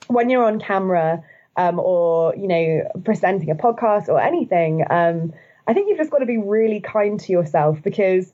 [0.08, 1.22] when you're on camera
[1.56, 5.32] um or you know presenting a podcast or anything um
[5.68, 8.32] i think you've just got to be really kind to yourself because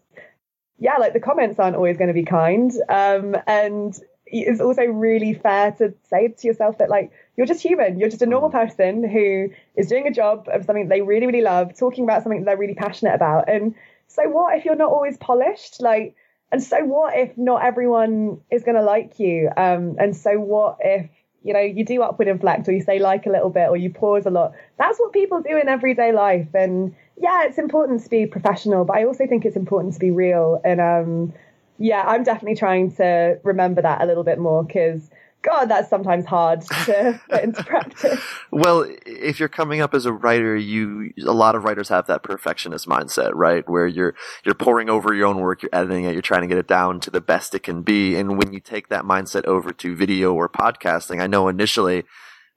[0.78, 4.00] yeah like the comments aren't always going to be kind um and
[4.42, 7.98] it's also really fair to say to yourself that like you're just human.
[7.98, 11.42] You're just a normal person who is doing a job of something they really really
[11.42, 13.48] love talking about something they're really passionate about.
[13.48, 13.74] And
[14.08, 15.80] so what if you're not always polished?
[15.80, 16.16] Like
[16.52, 19.50] and so what if not everyone is going to like you?
[19.56, 21.08] Um and so what if
[21.42, 23.90] you know you do upward inflect or you say like a little bit or you
[23.90, 24.52] pause a lot?
[24.78, 26.48] That's what people do in everyday life.
[26.54, 30.10] And yeah it's important to be professional but i also think it's important to be
[30.10, 30.60] real.
[30.64, 31.32] And um
[31.78, 35.10] yeah i'm definitely trying to remember that a little bit more because
[35.42, 40.12] god that's sometimes hard to put into practice Well, if you're coming up as a
[40.12, 43.68] writer, you a lot of writers have that perfectionist mindset, right?
[43.68, 46.58] Where you're you're pouring over your own work, you're editing it, you're trying to get
[46.58, 48.14] it down to the best it can be.
[48.14, 52.04] And when you take that mindset over to video or podcasting, I know initially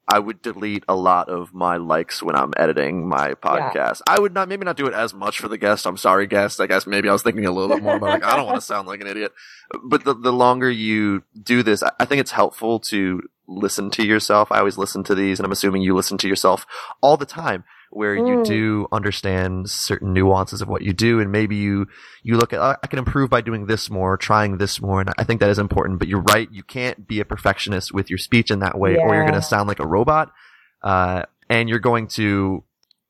[0.08, 4.00] I would delete a lot of my likes when I'm editing my podcast.
[4.06, 5.86] I would not maybe not do it as much for the guest.
[5.86, 6.60] I'm sorry, guest.
[6.60, 8.56] I guess maybe I was thinking a little bit more about like I don't want
[8.56, 9.32] to sound like an idiot.
[9.84, 14.06] But the the longer you do this, I I think it's helpful to listen to
[14.06, 14.52] yourself.
[14.52, 16.66] I always listen to these, and I'm assuming you listen to yourself
[17.00, 18.44] all the time, where you Mm.
[18.44, 21.86] do understand certain nuances of what you do, and maybe you
[22.22, 25.10] you look at "Oh, I can improve by doing this more, trying this more, and
[25.18, 25.98] I think that is important.
[25.98, 29.14] But you're right, you can't be a perfectionist with your speech in that way, or
[29.14, 30.30] you're going to sound like a robot,
[30.82, 32.62] uh, and you're going to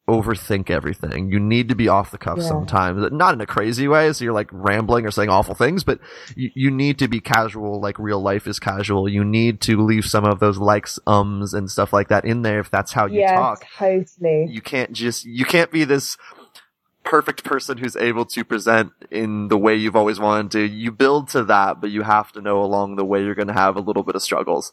[0.09, 1.31] overthink everything.
[1.31, 2.49] You need to be off the cuff Yeah.
[2.49, 6.01] sometimes, not in a crazy way, so you're like rambling or saying awful things, but
[6.35, 9.09] you, you need to be casual, like real life is casual.
[9.09, 12.61] You need to leave some of those likes, ums, and stuff like that in there
[12.61, 13.65] if that's how you yeah talk.
[13.77, 16.17] totally You can't just, you can't be this
[17.05, 20.61] perfect person who's able to present in the way you've always wanted to.
[20.67, 23.55] You build to that, but you have to know along the way you're going to
[23.55, 24.73] have a little bit of struggles.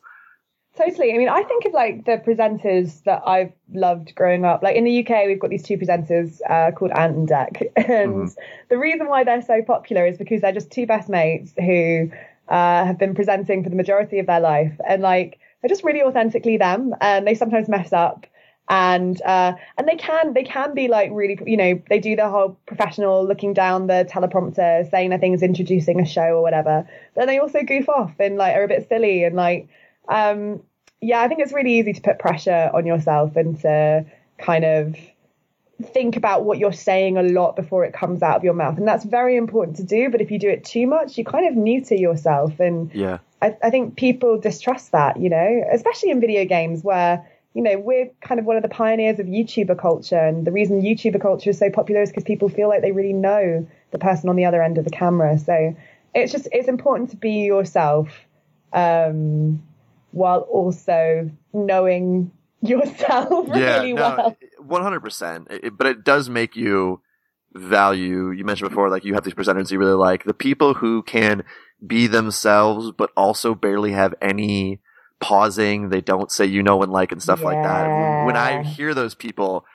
[0.78, 1.14] Totally.
[1.14, 4.62] I mean, I think of like the presenters that I've loved growing up.
[4.62, 7.72] Like in the UK, we've got these two presenters uh, called Ant and Dec.
[7.90, 8.30] And
[8.70, 12.12] the reason why they're so popular is because they're just two best mates who
[12.50, 14.78] uh, have been presenting for the majority of their life.
[14.86, 16.94] And like, they're just really authentically them.
[17.00, 18.28] And they sometimes mess up.
[18.68, 22.28] And uh, and they can they can be like really you know they do the
[22.28, 26.84] whole professional looking down the teleprompter saying their things introducing a show or whatever
[27.14, 29.70] but then they also goof off and like are a bit silly and like
[30.08, 30.62] um,
[31.02, 34.06] yeah, I think it's really easy to put pressure on yourself and to
[34.38, 34.96] kind of
[35.94, 38.78] think about what you're saying a lot before it comes out of your mouth.
[38.78, 40.10] And that's very important to do.
[40.10, 42.60] But if you do it too much, you kind of neuter yourself.
[42.60, 43.20] And Yeah.
[43.42, 47.78] I, I think people distrust that, you know, especially in video games where, you know,
[47.78, 50.18] we're kind of one of the pioneers of YouTuber culture.
[50.20, 53.14] And the reason YouTuber culture is so popular is because people feel like they really
[53.14, 55.38] know the person on the other end of the camera.
[55.38, 55.76] So
[56.14, 58.08] it's just, it's important to be yourself.
[58.72, 59.62] Um,
[60.16, 64.36] while also knowing yourself really well.
[64.60, 65.50] one hundred percent.
[65.78, 67.02] But it does make you
[67.54, 68.32] value.
[68.32, 70.24] You mentioned before, like you have these presenters you really like.
[70.24, 71.44] The people who can
[71.86, 74.80] be themselves, but also barely have any
[75.20, 75.90] pausing.
[75.90, 78.26] They don't say you know and like and stuff like that.
[78.26, 79.66] When I hear those people,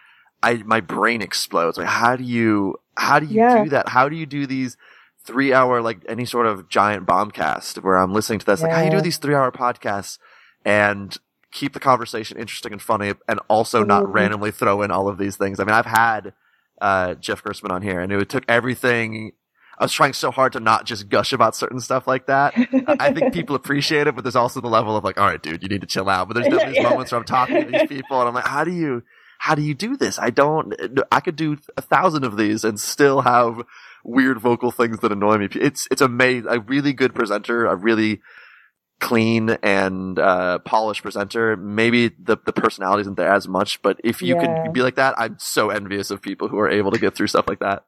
[0.42, 1.78] I my brain explodes.
[1.78, 2.76] Like, how do you?
[2.96, 3.62] how do you Yeah.
[3.64, 3.88] do that?
[3.90, 4.76] How do you do these
[5.24, 8.62] three hour, like any sort of giant bombcast where I'm listening to this?
[8.62, 10.18] Like, how do you do these three hour podcasts
[10.64, 11.16] and
[11.52, 14.14] keep the conversation interesting and funny and also not Mhm.
[14.14, 15.58] randomly throw in all of these things?
[15.58, 16.32] I mean, I've had,
[16.80, 19.32] uh, Jeff Gerstmann on here and it took everything.
[19.78, 22.54] I was trying so hard to not just gush about certain stuff like that.
[22.86, 25.62] I think people appreciate it, but there's also the level of like, all right, dude,
[25.62, 26.28] you need to chill out.
[26.28, 28.62] But there's definitely these moments where I'm talking to these people and I'm like, how
[28.64, 29.02] do you,
[29.38, 30.18] how do you do this?
[30.18, 30.74] I don't,
[31.10, 33.62] I could do a thousand of these and still have
[34.04, 35.48] weird vocal things that annoy me.
[35.54, 36.46] It's, it's amazing.
[36.50, 38.20] A really good presenter, a really
[39.00, 41.56] clean and, uh, polished presenter.
[41.56, 44.62] Maybe the, the personality isn't there as much, but if you Yeah.
[44.62, 47.28] could be like that, I'm so envious of people who are able to get through
[47.28, 47.84] stuff like that.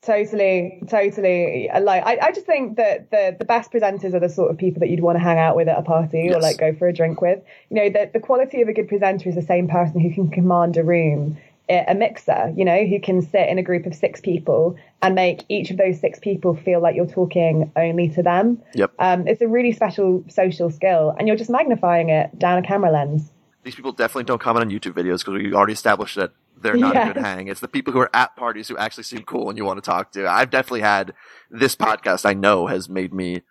[0.00, 1.68] Totally, totally.
[1.82, 4.78] Like, I, I just think that the the best presenters are the sort of people
[4.80, 6.92] that you'd want to hang out with at a party or like go for a
[6.92, 7.40] drink with.
[7.68, 10.30] You know, the the quality of a good presenter is the same person who can
[10.30, 11.36] command a room,
[11.70, 12.52] a mixer.
[12.56, 15.76] You know, who can sit in a group of six people and make each of
[15.76, 18.62] those six people feel like you're talking only to them.
[18.74, 18.92] Yep.
[18.98, 22.90] Um, it's a really special social skill, and you're just magnifying it down a camera
[22.90, 23.30] lens.
[23.64, 26.96] these people definitely don't comment on YouTube videos because we already established that they're not
[26.96, 27.46] a good hang.
[27.48, 29.88] It's the people who are at parties who actually seem cool and you want to
[29.88, 30.26] talk to.
[30.28, 31.12] I've definitely had
[31.50, 33.42] this podcast I know has made me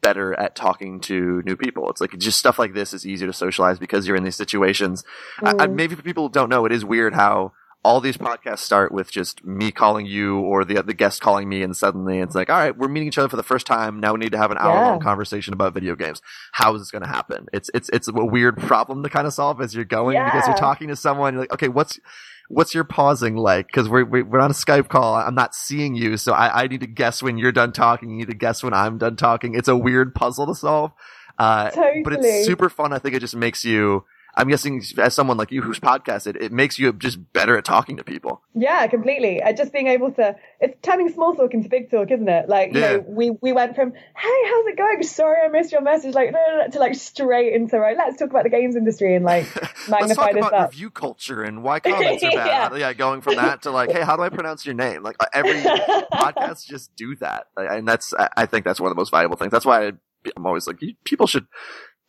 [0.00, 1.90] better at talking to new people.
[1.90, 5.04] It's like just stuff like this is easier to socialize because you're in these situations.
[5.42, 5.74] I, I, Mm.
[5.74, 7.52] maybe people don't know, it is weird how
[7.84, 11.62] all these podcasts start with just me calling you or the the guest calling me,
[11.62, 14.00] and suddenly it's like, all right, we're meeting each other for the first time.
[14.00, 15.04] Now we need to have an hour long Yeah.
[15.04, 16.22] conversation about video games.
[16.52, 17.46] How is this going to happen?
[17.52, 20.56] It's it's it's a weird problem to kind of solve as you're going because you're
[20.56, 21.34] talking to someone.
[21.34, 22.00] You're like, okay, what's
[22.48, 23.66] what's your pausing like?
[23.66, 25.14] Because we're we- we're on a Skype call.
[25.14, 28.08] I'm not seeing you, so I, I need to guess when you're done talking.
[28.10, 29.54] You need to guess when I'm done talking.
[29.54, 30.92] It's a weird puzzle to solve.
[31.38, 31.70] Uh,
[32.04, 32.92] but it's super fun.
[32.92, 34.04] I think it just makes you.
[34.36, 37.98] I'm guessing as someone like you who's podcasted, it makes you just better at talking
[37.98, 38.42] to people.
[38.54, 39.40] Yeah, completely.
[39.56, 42.48] Just being able to, it's turning small talk into big talk, isn't it?
[42.48, 42.92] Like, you Yeah.
[42.96, 45.02] know, we, we went from, hey, how's it going?
[45.04, 46.14] Sorry, I missed your message.
[46.14, 46.32] Like,
[46.72, 49.46] to like straight into, right, let's talk about the games industry and like
[49.88, 50.70] magnify talk this about up.
[50.72, 52.72] review culture and why comments are bad.
[52.72, 52.76] Yeah.
[52.76, 52.92] yeah.
[52.92, 55.02] going from that to like, hey, how do I pronounce your name?
[55.04, 55.60] Like uh, every
[56.12, 59.10] podcast, just do that, Like, and that's I- I think that's one of the most
[59.10, 59.52] valuable things.
[59.52, 59.92] That's why I,
[60.36, 61.46] I'm always like, people should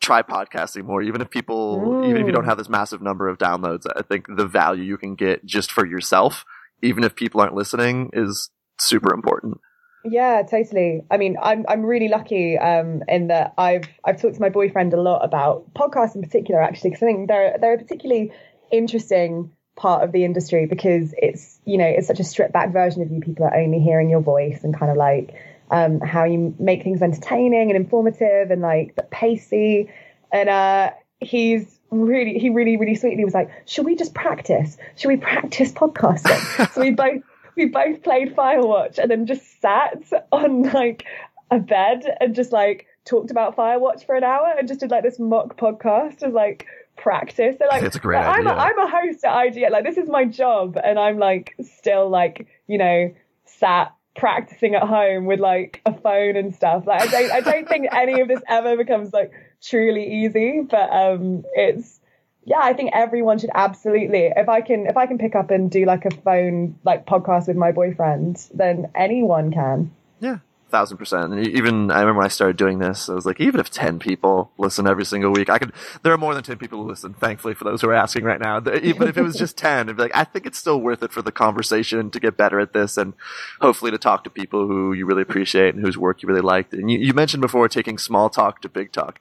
[0.00, 3.38] try podcasting more, even if people, even if you don't have this massive number of
[3.38, 3.86] downloads.
[3.96, 6.44] I think the value you can get just for yourself,
[6.82, 9.58] even if people aren't listening, is super important.
[10.04, 11.02] Yeah, totally.
[11.10, 14.94] I mean, I'm I'm really lucky um, in that I've I've talked to my boyfriend
[14.94, 18.32] a lot about podcasts in particular, actually, because I think they're they're a particularly
[18.70, 23.02] interesting part of the industry because it's you know it's such a stripped back version
[23.02, 23.20] of you.
[23.20, 25.34] People are only hearing your voice and kind of like
[25.70, 29.90] um, how you make things entertaining and informative and like but pacey.
[30.32, 34.76] And uh, he's really he really really sweetly was like, should we just practice?
[34.96, 36.72] Should we practice podcasting?
[36.72, 37.22] so we both
[37.56, 40.02] we both played Firewatch and then just sat
[40.32, 41.04] on like
[41.50, 45.02] a bed and just like talked about Firewatch for an hour and just did like
[45.02, 47.56] this mock podcast as like practice.
[47.58, 48.50] So like It's a great like, I'm, a.
[48.50, 49.70] I'm a host at IGN.
[49.70, 54.82] Like this is my job and I'm like still like, you know, sat practicing at
[54.82, 56.86] home with like a phone and stuff.
[56.86, 60.90] Like I don't I don't think any of this ever becomes like truly easy, but
[60.90, 62.00] um it's
[62.46, 64.32] yeah, I think everyone should absolutely.
[64.34, 67.48] If I can, if I can pick up and do like a phone like podcast
[67.48, 69.90] with my boyfriend, then anyone can.
[70.20, 70.38] Yeah,
[70.70, 71.32] thousand percent.
[71.32, 73.98] And even I remember when I started doing this, I was like, even if ten
[73.98, 75.72] people listen every single week, I could.
[76.02, 77.14] There are more than ten people who listen.
[77.14, 79.96] Thankfully, for those who are asking right now, even if it was just ten, it'd
[79.96, 82.72] be like, I think it's still worth it for the conversation to get better at
[82.72, 83.14] this, and
[83.60, 86.72] hopefully to talk to people who you really appreciate and whose work you really liked.
[86.72, 89.18] And you, you mentioned before taking small talk to big talk.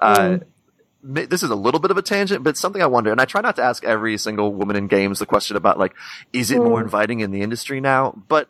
[0.00, 0.42] Uh, Mm.
[1.02, 3.24] ma- this is a little bit of a tangent, but something I wonder, and I
[3.24, 5.94] try not to ask every single woman in games the question about like,
[6.32, 6.84] is it more Mm.
[6.84, 8.12] inviting in the industry now?
[8.28, 8.48] But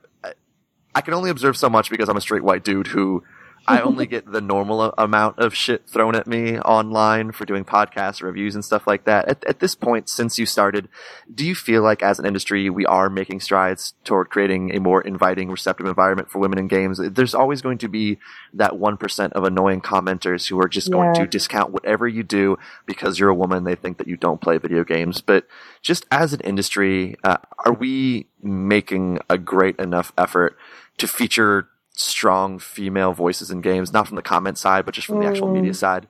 [0.94, 3.22] I- can only observe so much because I'm a straight white dude who
[3.66, 8.22] I only get the normal amount of shit thrown at me online for doing podcasts,
[8.22, 9.28] reviews, and stuff like that.
[9.28, 10.88] At, at this point, since you started,
[11.32, 15.00] do you feel like as an industry we are making strides toward creating a more
[15.00, 16.98] inviting, receptive environment for women in games?
[16.98, 18.18] There's always going to be
[18.54, 22.58] that one percent of annoying commenters who are just going to discount whatever you do
[22.86, 23.64] because you're a woman.
[23.64, 25.46] They think that you don't play video games, but
[25.80, 30.56] just as an industry, uh, are we making a great enough effort
[30.98, 35.20] to feature strong female voices in games, not from the comment side, but just from
[35.20, 35.54] the actual Mm.
[35.54, 36.06] media side?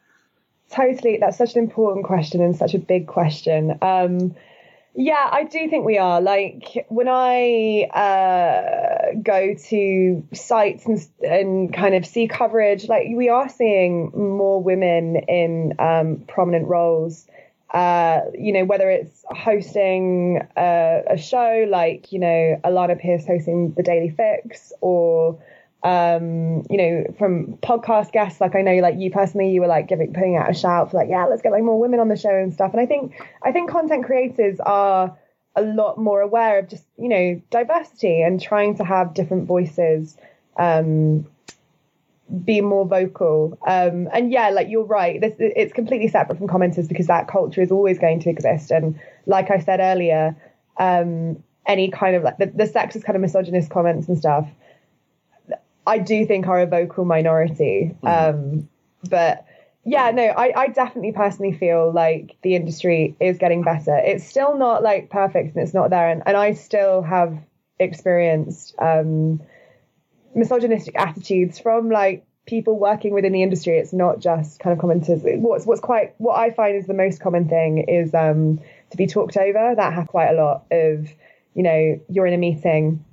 [0.70, 3.76] Totally, that's such an important question and such a big question.
[3.82, 4.34] Um,
[4.94, 6.20] yeah, I do think we are.
[6.20, 13.28] Like when I uh, go to sites and, and kind of see coverage, like we
[13.28, 17.26] are seeing more women in um, prominent roles.
[17.72, 23.72] Uh, you know, whether it's hosting a, a, show like, you know, Alana Pierce hosting
[23.72, 25.38] the Daily Fix or,
[25.82, 29.88] um, you know, from podcast guests, like I know, like you personally, you were like
[29.88, 32.16] giving, putting out a shout for like, yeah, let's get like more women on the
[32.16, 32.72] show and stuff.
[32.72, 35.16] And I think, I think content creators are
[35.56, 40.14] a lot more aware of just, you know, diversity and trying to have different voices,
[40.58, 41.26] um,
[42.44, 43.58] be more vocal.
[43.66, 45.20] Um, and yeah, like you're right.
[45.20, 48.70] This it's completely separate from commenters because that culture is always going to exist.
[48.70, 50.36] And like I said earlier,
[50.78, 54.48] um, any kind of like the, the sexist kind of misogynist comments and stuff,
[55.86, 57.94] I do think are a vocal minority.
[58.02, 58.34] Mm.
[58.34, 58.68] Um,
[59.08, 59.46] but
[59.84, 63.96] yeah, no, I, I definitely personally feel like the industry is getting better.
[63.96, 66.08] It's still not like perfect and it's not there.
[66.08, 67.36] And, and I still have
[67.80, 69.40] experienced um,
[70.34, 73.78] misogynistic attitudes from like people working within the industry.
[73.78, 75.22] It's not just kind of commenters.
[75.38, 78.60] What's what's quite what I find is the most common thing is um,
[78.90, 79.74] to be talked over.
[79.76, 80.64] That happens quite a lot.
[80.70, 81.08] Of
[81.54, 83.04] you know you're in a meeting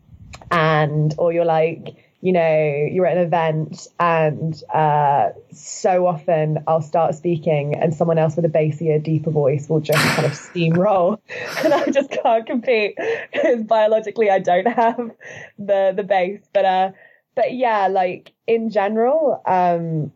[0.52, 6.82] and or you're like you know you're at an event and uh, so often I'll
[6.82, 11.20] start speaking and someone else with a bassier, deeper voice will just kind of steamroll
[11.64, 12.98] and I just can't compete
[13.34, 15.12] because biologically I don't have
[15.58, 16.42] the the bass.
[16.54, 16.92] But uh,
[17.36, 20.12] but yeah, like in general, um,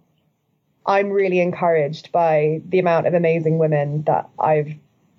[0.86, 4.74] I'm really encouraged by the amount of amazing women that I've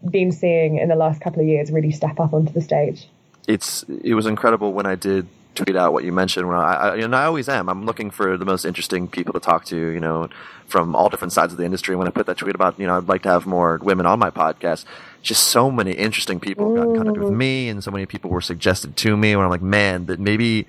[0.09, 3.09] been seeing in the last couple of years really step up onto the stage.
[3.49, 6.49] It's it was incredible when I did tweet out what you mentioned.
[6.49, 7.69] When I, I and I always am.
[7.69, 9.77] I'm looking for the most interesting people to talk to.
[9.77, 10.29] You know,
[10.67, 11.97] from all different sides of the industry.
[11.97, 14.19] When I put that tweet about, you know, I'd like to have more women on
[14.19, 14.85] my podcast.
[15.23, 18.43] Just so many interesting people got in contact with me, and so many people were
[18.43, 19.35] suggested to me.
[19.37, 20.67] When I'm like, man, that maybe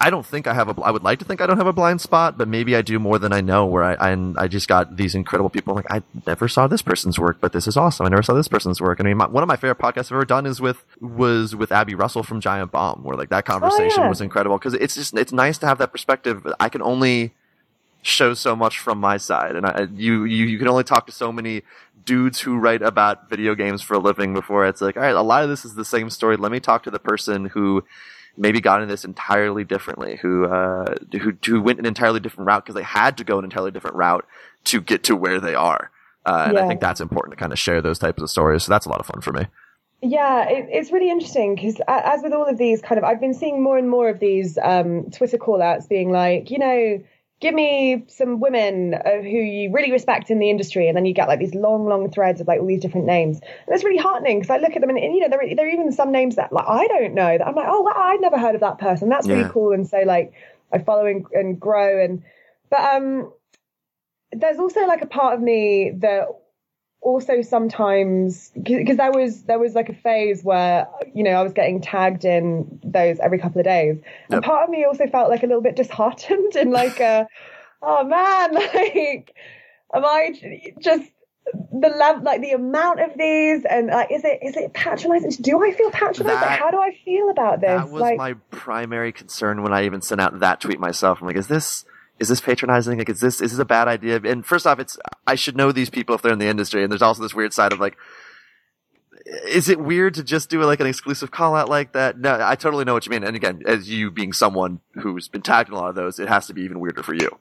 [0.00, 0.80] I don't think I have a.
[0.80, 2.98] I would like to think I don't have a blind spot, but maybe I do
[2.98, 3.66] more than I know.
[3.66, 5.74] Where I I, I just got these incredible people.
[5.74, 8.06] Like I never saw this person's work, but this is awesome.
[8.06, 9.00] I never saw this person's work.
[9.00, 11.72] I mean, my, one of my favorite podcasts I've ever done is with was with
[11.72, 14.08] Abby Russell from Giant Bomb, where like that conversation oh, yeah.
[14.08, 16.46] was incredible because it's just it's nice to have that perspective.
[16.58, 17.32] I can only
[18.02, 21.12] show so much from my side, and I, you you you can only talk to
[21.12, 21.62] so many
[22.04, 25.22] dudes who write about video games for a living before it's like, all right, a
[25.22, 26.36] lot of this is the same story.
[26.36, 27.84] Let me talk to the person who
[28.36, 32.64] maybe got in this entirely differently, who uh, who who went an entirely different route
[32.64, 34.26] because they had to go an entirely different route
[34.64, 35.90] to get to where they are.
[36.24, 36.64] Uh, and yeah.
[36.64, 38.64] I think that's important to kind of share those types of stories.
[38.64, 39.46] So that's a lot of fun for me.
[40.02, 43.34] Yeah, it, it's really interesting because as with all of these kind of, I've been
[43.34, 47.02] seeing more and more of these um, Twitter callouts being like, you know,
[47.42, 51.12] give me some women uh, who you really respect in the industry and then you
[51.12, 53.98] get like these long long threads of like all these different names and it's really
[53.98, 56.12] heartening because i look at them and, and, you know there, there are even some
[56.12, 58.60] names that like i don't know that i'm like oh wow, i'd never heard of
[58.60, 59.34] that person that's yeah.
[59.34, 60.32] really cool and so like
[60.72, 62.22] i follow and, and grow and
[62.70, 63.32] but um
[64.30, 66.28] there's also like a part of me that
[67.02, 71.52] also sometimes because there was there was like a phase where you know I was
[71.52, 74.04] getting tagged in those every couple of days, yep.
[74.30, 77.26] and part of me also felt like a little bit disheartened and like a
[77.82, 79.34] oh man, like
[79.92, 81.10] am I just
[81.72, 85.30] the level like the amount of these and like is it is it patronizing?
[85.42, 86.40] Do i feel patronized?
[86.40, 87.68] That, like, how do i feel about this?
[87.68, 91.20] that was like, my primary concern when i even sent out that tweet myself.
[91.20, 91.84] I'm like is this
[92.18, 92.98] is this patronizing?
[92.98, 94.20] Like, is this is this a bad idea?
[94.24, 96.82] And first off, it's I should know these people if they're in the industry.
[96.82, 97.96] And there's also this weird side of like,
[99.46, 102.18] is it weird to just do like an exclusive call out like that?
[102.18, 103.24] No, I totally know what you mean.
[103.24, 106.28] And again, as you being someone who's been tagged in a lot of those, it
[106.28, 107.38] has to be even weirder for you.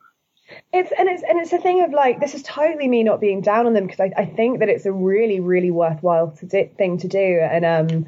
[0.73, 3.41] It's and it's and it's a thing of like this is totally me not being
[3.41, 6.69] down on them because I, I think that it's a really really worthwhile to do,
[6.77, 8.05] thing to do and um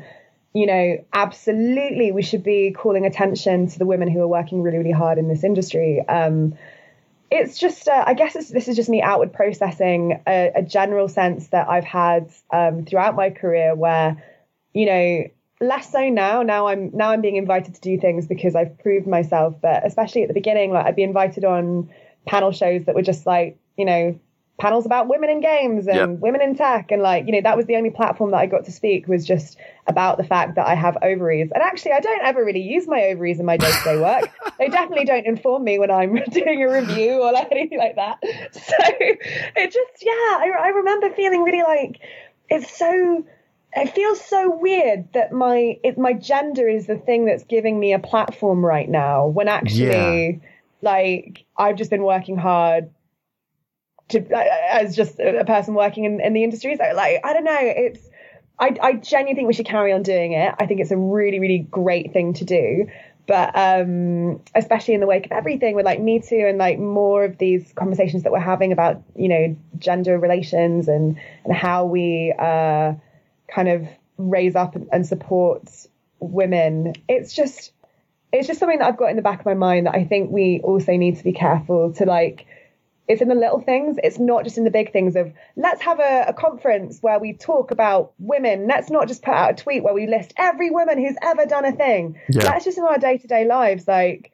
[0.53, 4.77] you know, absolutely, we should be calling attention to the women who are working really,
[4.77, 6.03] really hard in this industry.
[6.07, 6.55] Um,
[7.31, 11.47] it's just, uh, I guess this is just me outward processing a, a general sense
[11.47, 14.23] that I've had um, throughout my career where,
[14.73, 15.23] you know,
[15.59, 16.43] less so now.
[16.43, 19.55] Now I'm now I'm being invited to do things because I've proved myself.
[19.61, 21.89] But especially at the beginning, like I'd be invited on
[22.27, 24.19] panel shows that were just like, you know,
[24.59, 26.09] panels about women in games and yep.
[26.19, 28.65] women in tech and like you know that was the only platform that I got
[28.65, 32.21] to speak was just about the fact that I have ovaries and actually I don't
[32.23, 34.29] ever really use my ovaries in my day-to-day work
[34.59, 38.19] they definitely don't inform me when I'm doing a review or like anything like that
[38.51, 41.99] so it just yeah I, I remember feeling really like
[42.49, 43.25] it's so
[43.75, 47.91] it feels so weird that my it, my gender is the thing that's giving me
[47.91, 50.49] a platform right now when actually yeah.
[50.83, 52.91] like I've just been working hard
[54.13, 54.35] to
[54.71, 56.75] as just a person working in, in the industry.
[56.75, 58.09] So like I don't know, it's
[58.59, 60.55] I, I genuinely think we should carry on doing it.
[60.59, 62.87] I think it's a really, really great thing to do.
[63.25, 67.23] but um, especially in the wake of everything with like Me Too and like more
[67.23, 72.33] of these conversations that we're having about you know gender relations and and how we
[72.37, 72.93] uh,
[73.47, 73.87] kind of
[74.17, 75.63] raise up and support
[76.19, 76.93] women.
[77.07, 77.71] It's just
[78.31, 80.31] it's just something that I've got in the back of my mind that I think
[80.31, 82.45] we also need to be careful to like
[83.07, 83.97] it's in the little things.
[84.03, 87.33] It's not just in the big things of let's have a, a, conference where we
[87.33, 88.67] talk about women.
[88.67, 91.65] Let's not just put out a tweet where we list every woman who's ever done
[91.65, 92.19] a thing.
[92.29, 92.43] Yeah.
[92.43, 94.31] Let's just in our day to day lives, like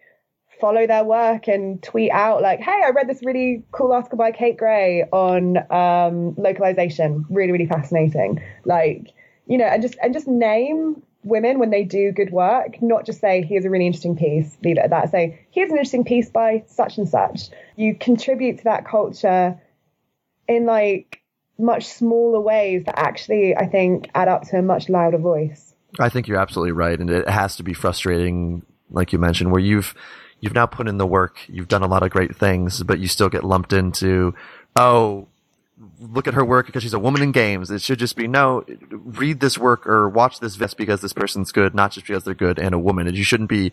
[0.60, 4.32] follow their work and tweet out like, hey, I read this really cool article by
[4.32, 7.26] Kate Gray on um, localization.
[7.30, 8.42] Really, really fascinating.
[8.66, 9.14] Like,
[9.48, 13.20] you know, and just and just name women when they do good work, not just
[13.20, 15.12] say, here's a really interesting piece, leave it at that.
[15.12, 17.50] Say, here's an interesting piece by such and such.
[17.76, 19.60] You contribute to that culture
[20.48, 21.22] in like
[21.58, 25.74] much smaller ways that actually, I think, add up to a much louder voice.
[26.00, 27.00] I think you're absolutely right.
[27.00, 29.94] And it has to be frustrating, like you mentioned, where you've,
[30.40, 33.08] you've now put in the work, you've done a lot of great things, but you
[33.08, 34.34] still get lumped into,
[34.78, 35.28] oh,
[36.00, 37.72] look at her work because she's a woman in games.
[37.72, 41.52] It should just be no, read this work or watch this vest because this person's
[41.52, 43.08] good, not just because they're good and a woman.
[43.08, 43.72] And you shouldn't be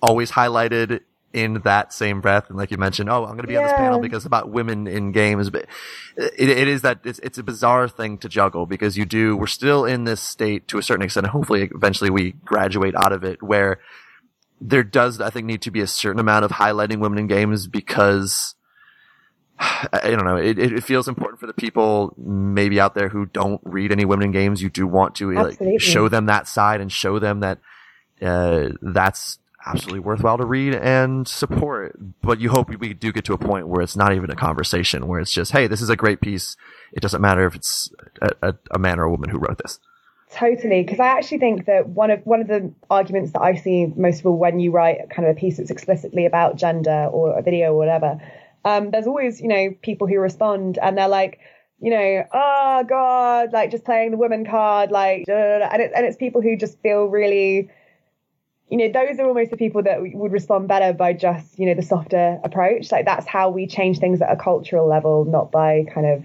[0.00, 1.00] always highlighted
[1.32, 2.48] in that same breath.
[2.48, 3.60] And like you mentioned, oh, I'm going to be yeah.
[3.60, 5.50] on this panel because it's about women in games.
[5.50, 5.66] But
[6.16, 9.46] it, it is that it's, it's a bizarre thing to juggle because you do, we're
[9.46, 11.26] still in this state to a certain extent.
[11.26, 13.80] And hopefully eventually we graduate out of it where
[14.60, 17.66] there does, I think, need to be a certain amount of highlighting women in games
[17.66, 18.54] because
[19.58, 20.36] I don't know.
[20.36, 24.26] It, it feels important for the people maybe out there who don't read any women
[24.26, 24.62] in games.
[24.62, 27.58] You do want to like, show them that side and show them that
[28.20, 31.96] uh, that's absolutely worthwhile to read and support.
[32.20, 35.06] But you hope we do get to a point where it's not even a conversation,
[35.06, 36.56] where it's just, hey, this is a great piece.
[36.92, 39.78] It doesn't matter if it's a, a, a man or a woman who wrote this.
[40.32, 43.86] Totally, because I actually think that one of one of the arguments that I see
[43.94, 47.38] most of all when you write kind of a piece that's explicitly about gender or
[47.38, 48.20] a video or whatever
[48.64, 51.40] um, there's always, you know, people who respond and they're like,
[51.80, 56.16] you know, oh God, like just playing the woman card, like, and it's and it's
[56.16, 57.68] people who just feel really,
[58.70, 61.74] you know, those are almost the people that would respond better by just, you know,
[61.74, 62.90] the softer approach.
[62.90, 66.24] Like that's how we change things at a cultural level, not by kind of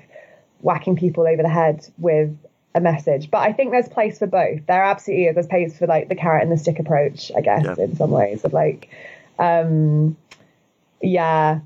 [0.62, 2.38] whacking people over the head with
[2.76, 3.30] a message.
[3.30, 4.66] But I think there's place for both.
[4.68, 5.36] There absolutely is.
[5.36, 7.84] There's place for like the carrot and the stick approach, I guess, yeah.
[7.84, 8.90] in some ways of like,
[9.40, 10.16] um,
[11.02, 11.60] yeah,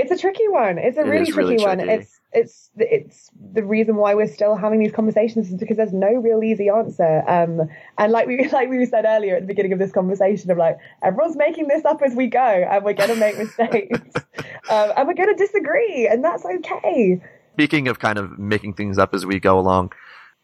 [0.00, 0.78] it's a tricky one.
[0.78, 1.78] It's a it really tricky really one.
[1.78, 1.92] Tricky.
[1.92, 6.12] It's it's it's the reason why we're still having these conversations is because there's no
[6.12, 7.22] real easy answer.
[7.28, 10.58] Um, and like we like we said earlier at the beginning of this conversation of
[10.58, 13.98] like everyone's making this up as we go, and we're gonna make mistakes,
[14.70, 17.20] um, and we're gonna disagree, and that's okay.
[17.54, 19.92] Speaking of kind of making things up as we go along,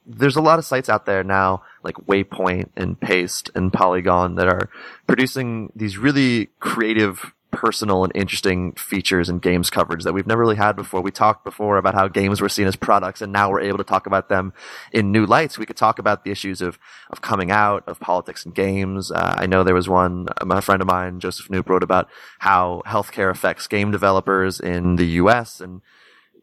[0.04, 4.48] there's a lot of sites out there now, like Waypoint and Paste and Polygon, that
[4.48, 4.68] are
[5.06, 10.56] producing these really creative personal and interesting features and games coverage that we've never really
[10.56, 11.00] had before.
[11.00, 13.84] We talked before about how games were seen as products and now we're able to
[13.84, 14.52] talk about them
[14.92, 15.58] in new lights.
[15.58, 16.78] We could talk about the issues of,
[17.08, 19.10] of coming out, of politics and games.
[19.10, 22.82] Uh, I know there was one, a friend of mine, Joseph Knoop, wrote about how
[22.86, 25.80] healthcare affects game developers in the US and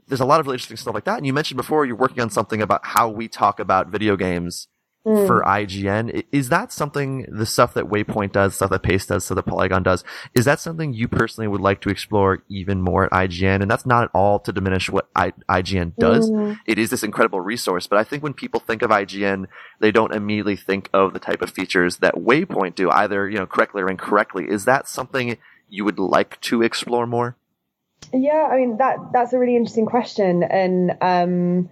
[0.08, 1.18] there's a lot of really interesting stuff like that.
[1.18, 4.68] And you mentioned before you're working on something about how we talk about video games
[5.06, 5.28] mm.
[5.28, 6.24] for IGN.
[6.32, 9.84] Is that something, the stuff that Waypoint does, stuff that Paste does, stuff that Polygon
[9.84, 13.62] does, is that something you personally would like to explore even more at IGN?
[13.62, 16.30] And that's not at all to diminish what I, IGN does.
[16.30, 16.60] Mm.
[16.66, 19.48] It is this incredible resource, but I think when people think of IGN,
[19.80, 23.46] they don't immediately think of the type of features that Waypoint do, either, you know,
[23.46, 24.46] correctly or incorrectly.
[24.50, 25.38] Is that something
[25.70, 27.36] you would like to explore more?
[28.12, 31.70] Yeah, I mean that that's a really interesting question, and um,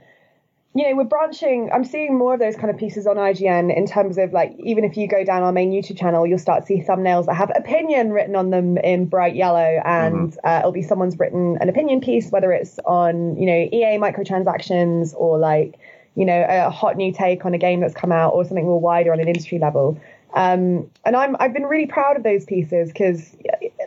[0.74, 1.70] you know, we're branching.
[1.74, 4.86] I'm seeing more of those kind of pieces on IGN in terms of like, even
[4.86, 7.52] if you go down our main YouTube channel, you'll start to see thumbnails that have
[7.56, 10.48] opinion written on them in bright yellow, and mm-hmm.
[10.48, 15.14] uh, it'll be someone's written an opinion piece, whether it's on, you know, EA microtransactions
[15.16, 15.78] or like,
[16.16, 18.80] you know, a hot new take on a game that's come out or something more
[18.80, 20.00] wider on an industry level.
[20.34, 23.36] Um, and I'm I've been really proud of those pieces because,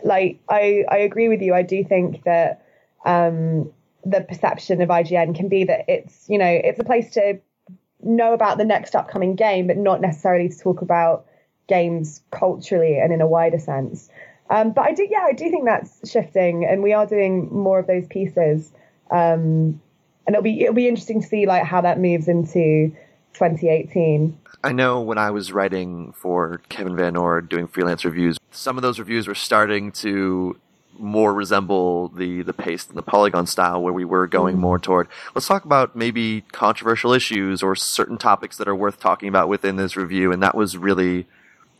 [0.03, 1.55] like, I I agree with you.
[1.55, 2.61] I do think that.
[3.05, 3.71] Um,
[4.05, 7.39] the perception of IGN can be that it's, you know, it's a place to
[8.01, 11.25] know about the next upcoming game, but not necessarily to talk about
[11.67, 14.09] games culturally and in a wider sense.
[14.49, 17.79] Um, but I do, yeah, I do think that's shifting, and we are doing more
[17.79, 18.71] of those pieces.
[19.09, 19.81] Um,
[20.27, 22.95] and it'll be it'll be interesting to see like how that moves into
[23.33, 24.37] 2018.
[24.63, 28.97] I know when I was writing for Kevin VanOrd doing freelance reviews, some of those
[28.99, 30.57] reviews were starting to
[30.97, 34.59] more resemble the the paste and the polygon style where we were going mm.
[34.59, 39.29] more toward let's talk about maybe controversial issues or certain topics that are worth talking
[39.29, 41.25] about within this review and that was really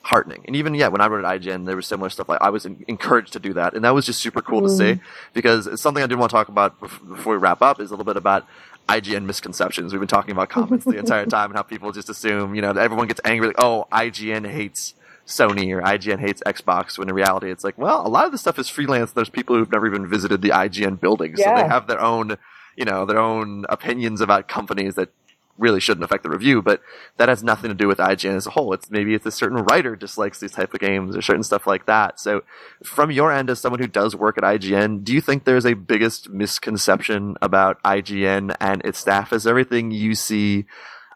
[0.06, 0.44] heartening.
[0.46, 2.30] And even yeah, when I wrote at IGN, there was similar stuff.
[2.30, 4.68] Like I was in, encouraged to do that, and that was just super cool mm.
[4.68, 5.02] to see
[5.34, 7.94] because it's something I did want to talk about before we wrap up is a
[7.94, 8.48] little bit about
[8.88, 9.92] IGN misconceptions.
[9.92, 12.72] We've been talking about comments the entire time and how people just assume, you know,
[12.72, 14.94] everyone gets angry, like, oh, IGN hates
[15.26, 18.38] Sony or IGN hates Xbox, when in reality it's like, well, a lot of the
[18.38, 19.12] stuff is freelance.
[19.12, 21.58] There's people who've never even visited the IGN building, yeah.
[21.58, 22.38] so they have their own,
[22.76, 25.10] you know, their own opinions about companies that
[25.58, 26.82] really shouldn't affect the review, but
[27.18, 28.74] that has nothing to do with IGN as a whole.
[28.74, 31.86] It's maybe it's a certain writer dislikes these type of games or certain stuff like
[31.86, 32.20] that.
[32.20, 32.44] So
[32.84, 35.74] from your end as someone who does work at IGN, do you think there's a
[35.74, 39.32] biggest misconception about IGN and its staff?
[39.32, 40.66] Is everything you see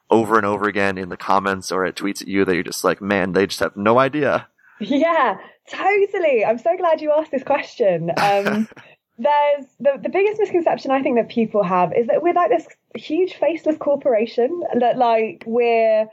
[0.10, 2.84] over and over again in the comments or at tweets at you that you're just
[2.84, 4.48] like, man, they just have no idea?
[4.80, 5.38] Yeah,
[5.70, 6.46] totally.
[6.46, 8.12] I'm so glad you asked this question.
[8.18, 8.68] Um,
[9.20, 12.68] there's the, the biggest misconception I think that people have is that we're like this
[12.96, 16.08] huge faceless corporation that like we're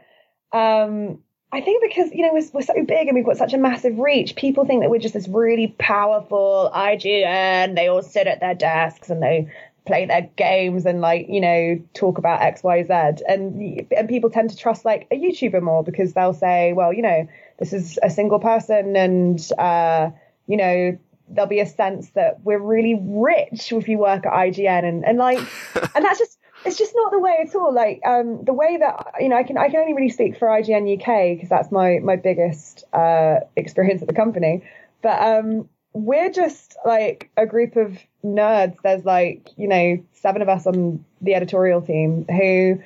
[0.52, 1.18] um
[1.52, 3.98] I think because you know we're, we're so big and we've got such a massive
[3.98, 7.76] reach, people think that we're just this really powerful IGN.
[7.76, 9.48] They all sit at their desks and they
[9.86, 14.30] play their games and like you know talk about X Y Z, and and people
[14.30, 17.28] tend to trust like a YouTuber more because they'll say, well, you know,
[17.58, 20.10] this is a single person and uh,
[20.46, 24.84] you know there'll be a sense that we're really rich if you work at IGN
[24.84, 25.38] and, and like
[25.96, 27.72] and that's just it's just not the way at all.
[27.72, 30.48] Like um, the way that you know I can I can only really speak for
[30.48, 34.64] IGN UK because that's my my biggest uh, experience at the company.
[35.02, 38.76] But um, we're just like a group of nerds.
[38.82, 42.82] There's like you know seven of us on the editorial team who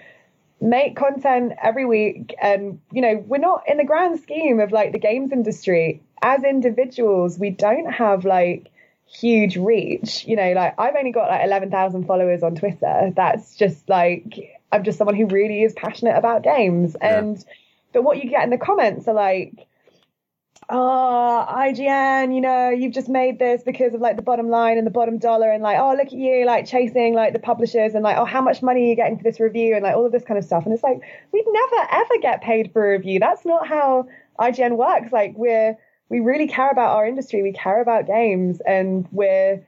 [0.63, 4.93] make content every week and you know we're not in the grand scheme of like
[4.93, 8.71] the games industry as individuals, we don't have like
[9.07, 10.25] huge reach.
[10.27, 13.13] You know, like I've only got like 11,000 followers on Twitter.
[13.15, 16.97] That's just like, I'm just someone who really is passionate about games.
[17.01, 17.19] Yeah.
[17.19, 17.45] And,
[17.93, 19.67] but what you get in the comments are like,
[20.71, 24.87] oh, IGN, you know, you've just made this because of like the bottom line and
[24.87, 28.03] the bottom dollar and like, oh, look at you, like chasing like the publishers and
[28.05, 30.12] like, oh, how much money are you getting for this review and like all of
[30.12, 30.64] this kind of stuff.
[30.64, 31.01] And it's like,
[31.33, 33.18] we'd never ever get paid for a review.
[33.18, 34.09] That's not how
[34.39, 35.12] IGN works.
[35.12, 35.77] Like we're,
[36.09, 37.43] we really care about our industry.
[37.43, 39.64] We care about games, and we're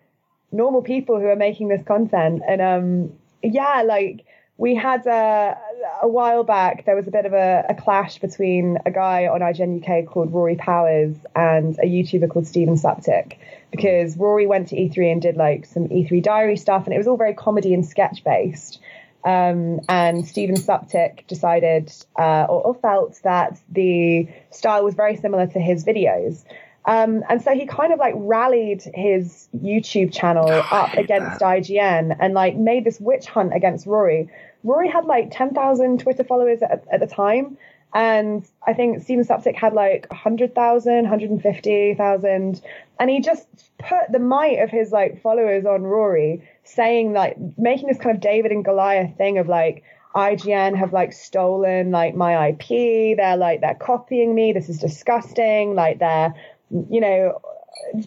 [0.51, 2.43] normal people who are making this content.
[2.47, 4.25] And um, yeah, like
[4.59, 5.57] we had a,
[6.03, 9.41] a while back, there was a bit of a, a, clash between a guy on
[9.41, 13.37] IGN UK called Rory Powers and a YouTuber called Steven Suptic
[13.71, 17.07] because Rory went to E3 and did like some E3 diary stuff, and it was
[17.07, 18.81] all very comedy and sketch based.
[19.25, 25.47] Um, and Steven Suptic decided uh, or, or, felt that the style was very similar
[25.47, 26.43] to his videos.
[26.85, 31.63] Um, and so he kind of like rallied his YouTube channel oh, up against that.
[31.63, 34.29] IGN and like made this witch hunt against Rory.
[34.65, 37.57] Rory had like 10,000 Twitter followers at, at the time.
[37.95, 42.63] And I think Steven Suptic had like 100,000, 150,000.
[42.99, 43.47] And he just
[43.79, 48.23] put the might of his like followers on Rory saying like making this kind of
[48.23, 49.83] David and Goliath thing of like
[50.15, 53.17] IGN have like stolen like my IP.
[53.17, 54.53] They're like they're copying me.
[54.53, 55.75] This is disgusting.
[55.75, 56.35] Like they're
[56.71, 57.41] you know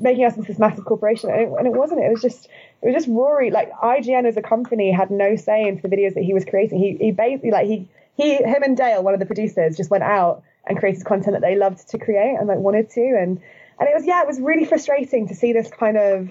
[0.01, 1.30] making us into this massive corporation.
[1.30, 2.03] And it, and it wasn't.
[2.03, 2.47] It was just
[2.86, 3.50] it was just Rory.
[3.50, 6.78] Like IGN as a company had no say into the videos that he was creating.
[6.78, 10.04] He he basically like he he him and Dale, one of the producers, just went
[10.04, 13.42] out and created content that they loved to create and like wanted to and
[13.80, 16.30] and it was yeah it was really frustrating to see this kind of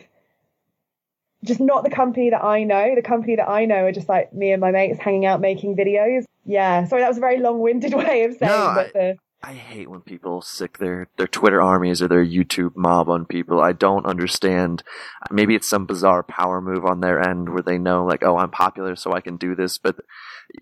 [1.44, 2.94] just not the company that I know.
[2.94, 5.76] The company that I know are just like me and my mates hanging out making
[5.76, 6.24] videos.
[6.46, 8.52] Yeah, sorry, that was a very long-winded way of saying.
[8.52, 9.16] No, but the...
[9.46, 13.60] I, hate when people sic their their Twitter armies or their YouTube mob on people.
[13.60, 14.82] I don't understand.
[15.30, 18.50] Maybe it's some bizarre power move on their end where they know like, oh, I'm
[18.50, 19.78] popular, so I can do this.
[19.78, 19.96] But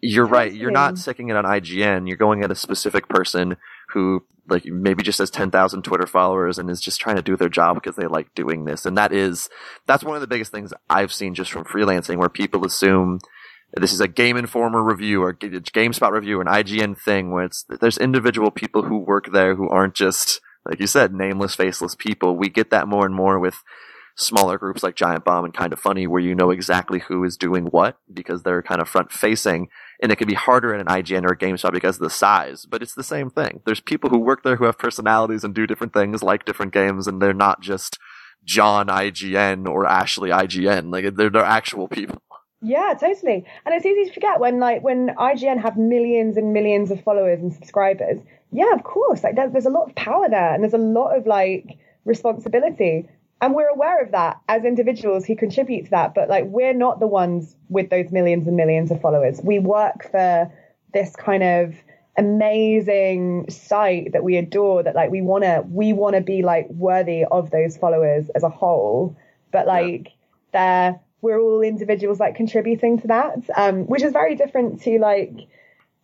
[0.01, 0.53] you're right.
[0.53, 2.09] You're not sicking it on IGN.
[2.09, 3.57] You're going at a specific person
[3.91, 7.49] who like maybe just has 10,000 Twitter followers and is just trying to do their
[7.49, 8.85] job because they like doing this.
[8.85, 9.49] And that is,
[9.87, 13.21] that's one of the biggest things I've seen just from freelancing where people assume
[13.75, 17.99] this is a Game Informer review or GameSpot review an IGN thing where it's, there's
[17.99, 22.37] individual people who work there who aren't just, like you said, nameless, faceless people.
[22.37, 23.57] We get that more and more with
[24.15, 27.37] smaller groups like Giant Bomb and Kind of Funny where you know exactly who is
[27.37, 29.69] doing what because they're kind of front facing
[30.03, 32.67] and it can be harder in an IGN or a GameSpot because of the size,
[32.67, 33.61] but it's the same thing.
[33.65, 37.07] There's people who work there who have personalities and do different things, like different games,
[37.07, 37.99] and they're not just
[38.45, 40.93] John IGN or Ashley IGN.
[40.93, 42.21] Like they're, they're actual people.
[42.63, 43.45] Yeah, totally.
[43.67, 47.41] And it's easy to forget when like when IGN have millions and millions of followers
[47.41, 48.21] and subscribers.
[48.53, 49.25] Yeah, of course.
[49.25, 53.09] Like there's, there's a lot of power there and there's a lot of like responsibility
[53.43, 57.01] and we're aware of that as individuals who contribute to that but like we're not
[57.01, 60.51] the ones with those millions and millions of followers we work for
[60.95, 61.75] this kind of
[62.19, 66.69] amazing site that we adore that like we want to we want to be like
[66.71, 69.17] worthy of those followers as a whole
[69.51, 70.13] but like yeah.
[70.53, 75.33] they're we're all individuals like contributing to that um, which is very different to like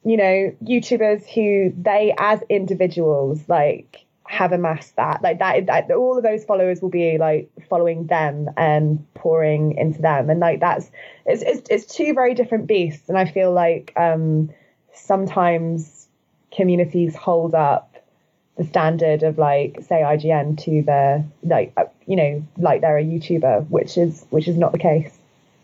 [0.05, 5.23] you know youtubers who they as individuals like have amassed that.
[5.23, 10.03] Like that, that all of those followers will be like following them and pouring into
[10.03, 10.29] them.
[10.31, 10.91] And like that's
[11.25, 13.09] it's it's, it's two very different beasts.
[13.09, 14.51] And i feel like um
[14.93, 16.09] sometimes
[16.55, 17.88] communities hold up
[18.59, 23.05] the standard of like say IGN to the like uh, you know like they're a
[23.05, 25.17] YouTuber, which is which is not the case.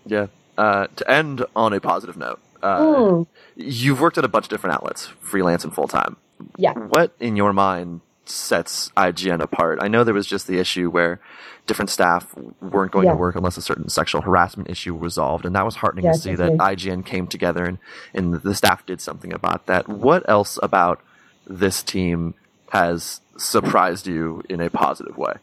[0.07, 0.28] Yeah.
[0.57, 3.26] Uh, to end on a positive note, uh, mm.
[3.57, 6.16] you've worked at a bunch of different outlets, freelance and full time.
[6.57, 6.74] Yeah.
[6.74, 9.80] What in your mind sets IGN apart?
[9.82, 11.20] I know there was just the issue where
[11.66, 13.12] different staff weren't going yeah.
[13.12, 16.12] to work unless a certain sexual harassment issue was resolved, and that was heartening yeah,
[16.12, 17.78] to see that IGN came together and
[18.14, 19.88] and the staff did something about that.
[19.88, 21.03] What else about
[21.49, 22.34] this team
[22.75, 25.35] has surprised you in a positive way?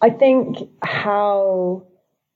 [0.00, 1.84] I think how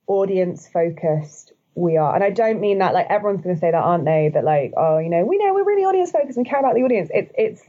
[0.07, 2.15] audience focused we are.
[2.15, 4.31] And I don't mean that like everyone's going to say that, aren't they?
[4.33, 6.83] That like, oh, you know, we know we're really audience focused and care about the
[6.83, 7.09] audience.
[7.13, 7.63] It's it's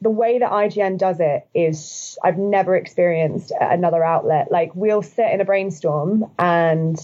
[0.00, 4.50] the way that IGN does it is I've never experienced another outlet.
[4.50, 6.98] Like we'll sit in a brainstorm and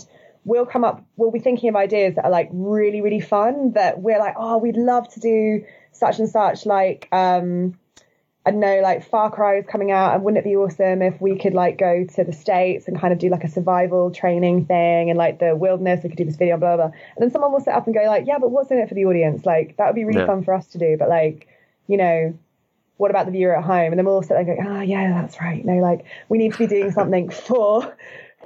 [0.44, 4.00] we'll come up, we'll be thinking of ideas that are like really, really fun that
[4.00, 6.66] we're like, oh, we'd love to do such and such.
[6.66, 7.78] Like, um,
[8.50, 11.38] Don't know, like Far Cry is coming out, and wouldn't it be awesome if we
[11.38, 15.10] could like go to the States and kind of do like a survival training thing
[15.10, 16.96] and like the wilderness, we could do this video, blah, blah, blah.
[17.16, 18.94] And then someone will sit up and go, like, yeah, but what's in it for
[18.94, 19.46] the audience?
[19.46, 20.26] Like, that would be really yeah.
[20.26, 20.96] fun for us to do.
[20.98, 21.48] But like,
[21.86, 22.38] you know,
[22.96, 23.92] what about the viewer at home?
[23.92, 25.58] And then we'll all sit there and go, oh, yeah, that's right.
[25.58, 27.96] You know, like we need to be doing something for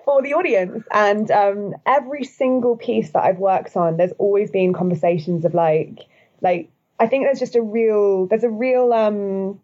[0.04, 0.84] for the audience.
[0.92, 6.00] And um, every single piece that I've worked on, there's always been conversations of like,
[6.40, 9.60] like I think there's just a real, there's a real um,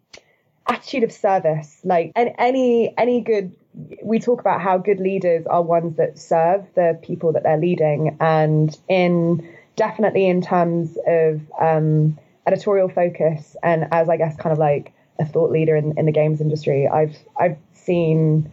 [0.67, 1.79] attitude of service.
[1.83, 3.55] Like, and any any good,
[4.03, 8.17] we talk about how good leaders are ones that serve the people that they're leading,
[8.19, 14.59] and in definitely in terms of um, editorial focus, and as I guess kind of
[14.59, 18.51] like a thought leader in, in the games industry, I've I've seen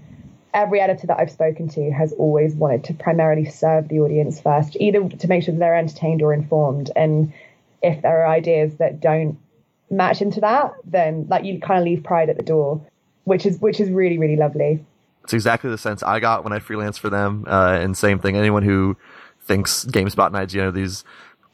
[0.55, 4.77] every editor that I've spoken to has always wanted to primarily serve the audience first,
[4.81, 6.91] either to make sure that they're entertained or informed.
[6.97, 7.33] And
[7.83, 9.39] if there are ideas that don't
[9.91, 12.81] match into that, then like you kind of leave pride at the door,
[13.25, 14.85] which is which is really really lovely.
[15.25, 17.45] It's exactly the sense I got when I freelance for them.
[17.47, 18.37] Uh, and same thing.
[18.37, 18.97] Anyone who
[19.43, 21.05] thinks GameSpot and IGN are these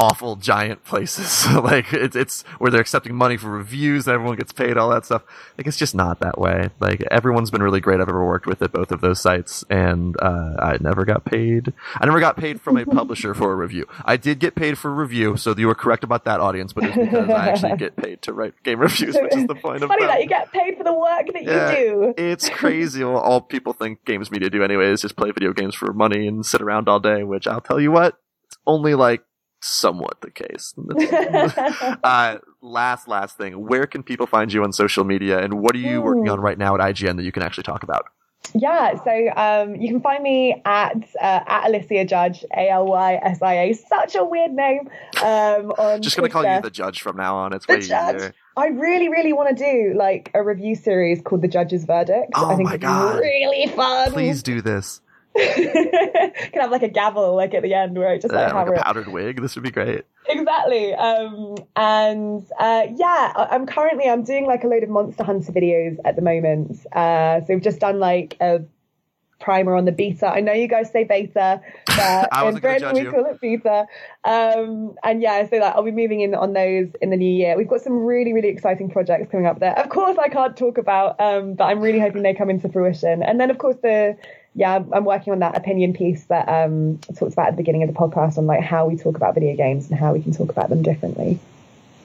[0.05, 1.47] awful giant places.
[1.55, 5.07] like it's it's where they're accepting money for reviews and everyone gets paid, all that
[5.07, 5.23] stuff.
[5.57, 6.71] Like it's just not that way.
[6.79, 10.17] Like everyone's been really great I've ever worked with at both of those sites, and
[10.21, 11.73] uh, I never got paid.
[11.97, 13.87] I never got paid from a publisher for a review.
[14.05, 16.73] I did get paid for a review, so you were correct about that, audience.
[16.73, 19.77] But it's because I actually get paid to write game reviews, which is the point
[19.77, 20.09] it's of funny them.
[20.09, 22.15] that you get paid for the work that yeah, you do.
[22.19, 23.03] It's crazy.
[23.03, 26.45] all people think games media do anyway is just play video games for money and
[26.45, 27.23] sit around all day.
[27.23, 29.23] Which I'll tell you what, it's only like
[29.65, 30.75] somewhat the case.
[32.05, 33.67] uh, last, last thing.
[33.67, 36.05] Where can people find you on social media, and what are you mm.
[36.05, 38.07] working on right now at IGN that you can actually talk about?
[38.53, 43.19] Yeah, so um, you can find me at uh, at Alysia Judge, A L Y
[43.23, 43.73] S I A.
[43.73, 44.91] Such a weird name.
[45.23, 47.53] Um, on Just gonna call you the Judge from now on.
[47.53, 48.17] It's the way judge.
[48.17, 48.35] easier.
[48.57, 52.33] I really, really want to do like a review series called The Judge's Verdict.
[52.35, 53.19] Oh I think my God.
[53.19, 54.13] really fun.
[54.13, 55.01] Please do this.
[55.37, 58.69] Can have like a gavel like at the end where it just like, yeah, like
[58.69, 59.43] a powdered wig.
[59.43, 60.05] This would be great.
[60.29, 60.95] Exactly.
[60.95, 65.99] Um, and uh, yeah, I'm currently I'm doing like a load of Monster Hunter videos
[66.05, 66.87] at the moment.
[66.93, 68.61] Uh, so we've just done like a
[69.41, 70.27] primer on the beta.
[70.27, 73.11] I know you guys say beta, but in Britain we you.
[73.11, 73.87] call it beta.
[74.25, 77.57] Um, and yeah, so like I'll be moving in on those in the new year.
[77.57, 79.79] We've got some really, really exciting projects coming up there.
[79.79, 83.23] Of course, I can't talk about, um, but I'm really hoping they come into fruition.
[83.23, 84.17] And then, of course, the
[84.55, 87.89] yeah, I'm working on that opinion piece that um, talks about at the beginning of
[87.89, 90.49] the podcast on like how we talk about video games and how we can talk
[90.49, 91.41] about them differently.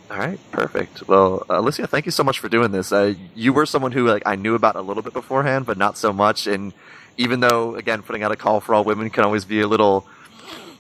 [0.10, 1.08] All right, perfect.
[1.08, 2.92] Well, Alysia, thank you so much for doing this.
[2.92, 5.96] Uh, you were someone who like I knew about a little bit beforehand, but not
[5.96, 6.48] so much.
[6.48, 6.74] And
[7.18, 10.08] even though, again, putting out a call for all women can always be a little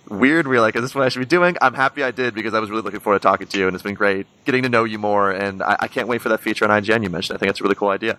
[0.07, 1.55] weird, we're like, is this what I should be doing?
[1.61, 3.75] I'm happy I did because I was really looking forward to talking to you, and
[3.75, 5.29] it's been great getting to know you more.
[5.29, 7.37] And I, I can't wait for that feature on IGN you mentioned.
[7.37, 8.17] I think it's a really cool idea.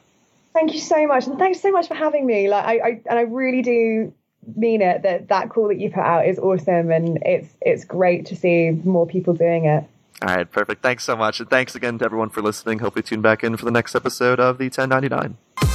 [0.53, 2.48] Thank you so much, and thanks so much for having me.
[2.48, 4.12] Like, I, I and I really do
[4.57, 8.26] mean it that that call that you put out is awesome, and it's it's great
[8.26, 9.84] to see more people doing it.
[10.22, 10.82] All right, perfect.
[10.82, 12.80] Thanks so much, and thanks again to everyone for listening.
[12.80, 15.70] Hopefully, tune back in for the next episode of the 1099.